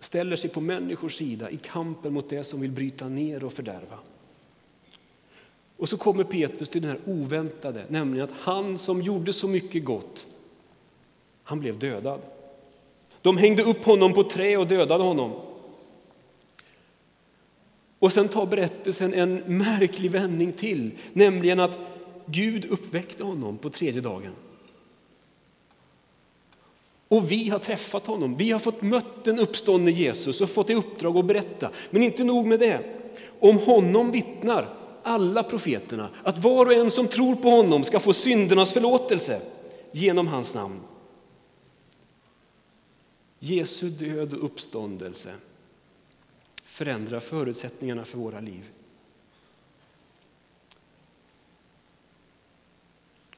ställer 0.00 0.36
sig 0.36 0.50
på 0.50 0.60
människors 0.60 1.16
sida 1.16 1.50
i 1.50 1.56
kampen 1.56 2.12
mot 2.12 2.30
det 2.30 2.44
som 2.44 2.60
vill 2.60 2.70
bryta 2.70 3.08
ner 3.08 3.44
och 3.44 3.52
fördärva. 3.52 3.98
Och 5.76 5.88
så 5.88 5.96
kommer 5.96 6.24
Petrus 6.24 6.68
till 6.68 6.82
det 6.82 6.88
här 6.88 6.98
oväntade, 7.06 7.84
nämligen 7.88 8.24
att 8.24 8.34
han 8.38 8.78
som 8.78 9.02
gjorde 9.02 9.32
så 9.32 9.48
mycket 9.48 9.84
gott, 9.84 10.26
han 11.42 11.60
blev 11.60 11.78
dödad. 11.78 12.20
De 13.22 13.36
hängde 13.36 13.62
upp 13.62 13.84
honom 13.84 14.12
på 14.12 14.22
trä 14.22 14.56
och 14.56 14.66
dödade 14.66 15.04
honom. 15.04 15.32
Och 18.04 18.12
sen 18.12 18.28
tar 18.28 18.46
berättelsen 18.46 19.14
en 19.14 19.34
märklig 19.34 20.10
vändning 20.10 20.52
till, 20.52 20.90
nämligen 21.12 21.60
att 21.60 21.78
Gud 22.26 22.64
uppväckte 22.64 23.24
honom 23.24 23.58
på 23.58 23.70
tredje 23.70 24.00
dagen. 24.00 24.32
Och 27.08 27.30
vi 27.30 27.48
har 27.48 27.58
träffat 27.58 28.06
honom, 28.06 28.36
vi 28.36 28.50
har 28.50 28.58
fått 28.58 28.82
mött 28.82 29.24
den 29.24 29.38
uppståndne 29.38 29.90
Jesus 29.90 30.40
och 30.40 30.50
fått 30.50 30.70
i 30.70 30.74
uppdrag 30.74 31.16
att 31.16 31.24
berätta. 31.24 31.70
Men 31.90 32.02
inte 32.02 32.24
nog 32.24 32.46
med 32.46 32.60
det, 32.60 32.80
om 33.40 33.58
honom 33.58 34.10
vittnar 34.10 34.74
alla 35.02 35.42
profeterna 35.42 36.08
att 36.22 36.38
var 36.38 36.66
och 36.66 36.72
en 36.72 36.90
som 36.90 37.08
tror 37.08 37.34
på 37.34 37.50
honom 37.50 37.84
ska 37.84 38.00
få 38.00 38.12
syndernas 38.12 38.72
förlåtelse 38.72 39.40
genom 39.92 40.26
hans 40.26 40.54
namn. 40.54 40.80
Jesu 43.38 43.90
död 43.90 44.32
och 44.32 44.44
uppståndelse 44.44 45.34
förändrar 46.74 47.20
förutsättningarna 47.20 48.04
för 48.04 48.18
våra 48.18 48.40
liv. 48.40 48.70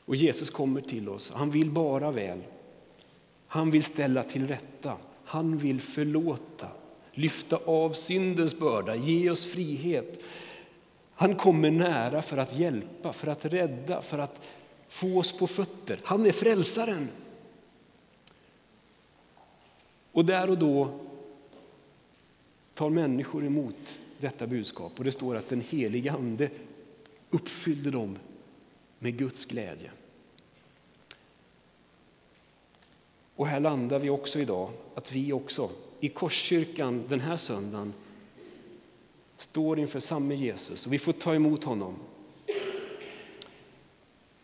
Och 0.05 0.17
Jesus 0.17 0.51
kommer 0.51 0.81
till 0.81 1.09
oss, 1.09 1.33
han 1.35 1.51
vill 1.51 1.71
bara 1.71 2.11
väl. 2.11 2.39
Han 3.47 3.71
vill 3.71 3.83
ställa 3.83 4.23
till 4.23 4.49
rätta. 4.49 4.97
Han 5.25 5.59
vill 5.59 5.81
förlåta, 5.81 6.69
lyfta 7.13 7.57
av 7.57 7.93
syndens 7.93 8.59
börda, 8.59 8.95
ge 8.95 9.31
oss 9.31 9.47
frihet. 9.47 10.21
Han 11.15 11.35
kommer 11.35 11.71
nära 11.71 12.23
för 12.23 12.37
att 12.37 12.59
hjälpa, 12.59 13.13
för 13.13 13.27
att 13.27 13.45
rädda, 13.45 14.03
för 14.03 14.19
att 14.19 14.47
få 14.89 15.19
oss 15.19 15.33
på 15.33 15.47
fötter. 15.47 16.01
Han 16.05 16.27
är 16.27 16.33
frälsaren. 16.33 17.09
Och 20.13 20.25
där 20.25 20.51
och 20.51 20.59
då 20.59 21.07
tar 22.77 22.91
människor 22.91 23.45
emot 23.45 24.01
detta 24.19 24.47
budskap 24.47 24.99
och 24.99 25.05
det 25.05 25.13
står 25.13 25.37
att 25.37 25.49
den 25.49 25.61
helige 25.61 26.13
Ande 26.13 26.51
uppfyllde 27.31 27.91
dem 27.91 28.19
med 28.99 29.19
Guds 29.19 29.47
glädje. 29.47 29.91
Och 33.37 33.47
här 33.47 33.61
landar 33.61 33.99
vi 33.99 34.11
också 34.11 34.39
idag, 34.39 34.71
att 34.95 35.13
vi 35.13 35.33
också 35.33 35.71
i 36.01 36.09
Korskyrkan 36.09 37.05
den 37.09 37.21
här 37.21 37.37
söndagen 37.37 37.93
står 39.37 39.79
inför 39.79 40.01
samme 40.01 40.35
Jesus 40.35 40.87
och 40.87 40.93
vi 40.93 40.99
får 40.99 41.13
ta 41.13 41.35
emot 41.35 41.65
honom. 41.65 41.95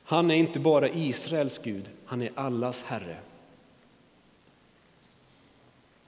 Han 0.04 0.30
är 0.30 0.34
inte 0.34 0.60
bara 0.60 0.88
Israels 0.88 1.58
Gud, 1.58 1.90
han 2.04 2.22
är 2.22 2.30
allas 2.34 2.82
Herre. 2.82 3.16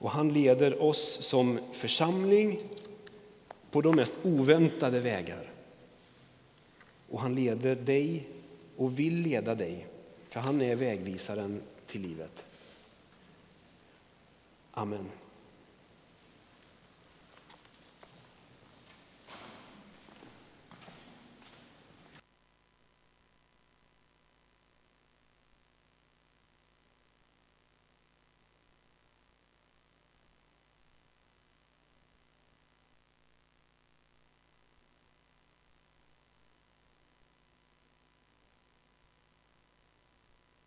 Och 0.05 0.11
han 0.11 0.33
leder 0.33 0.81
oss 0.81 1.17
som 1.21 1.59
församling 1.73 2.59
på 3.71 3.81
de 3.81 3.95
mest 3.95 4.13
oväntade 4.23 4.99
vägar. 4.99 5.51
Och 7.09 7.21
han 7.21 7.35
leder 7.35 7.75
dig 7.75 8.27
och 8.77 8.99
vill 8.99 9.15
leda 9.15 9.55
dig, 9.55 9.87
för 10.29 10.39
han 10.39 10.61
är 10.61 10.75
vägvisaren 10.75 11.61
till 11.85 12.01
livet. 12.01 12.45
Amen. 14.71 15.09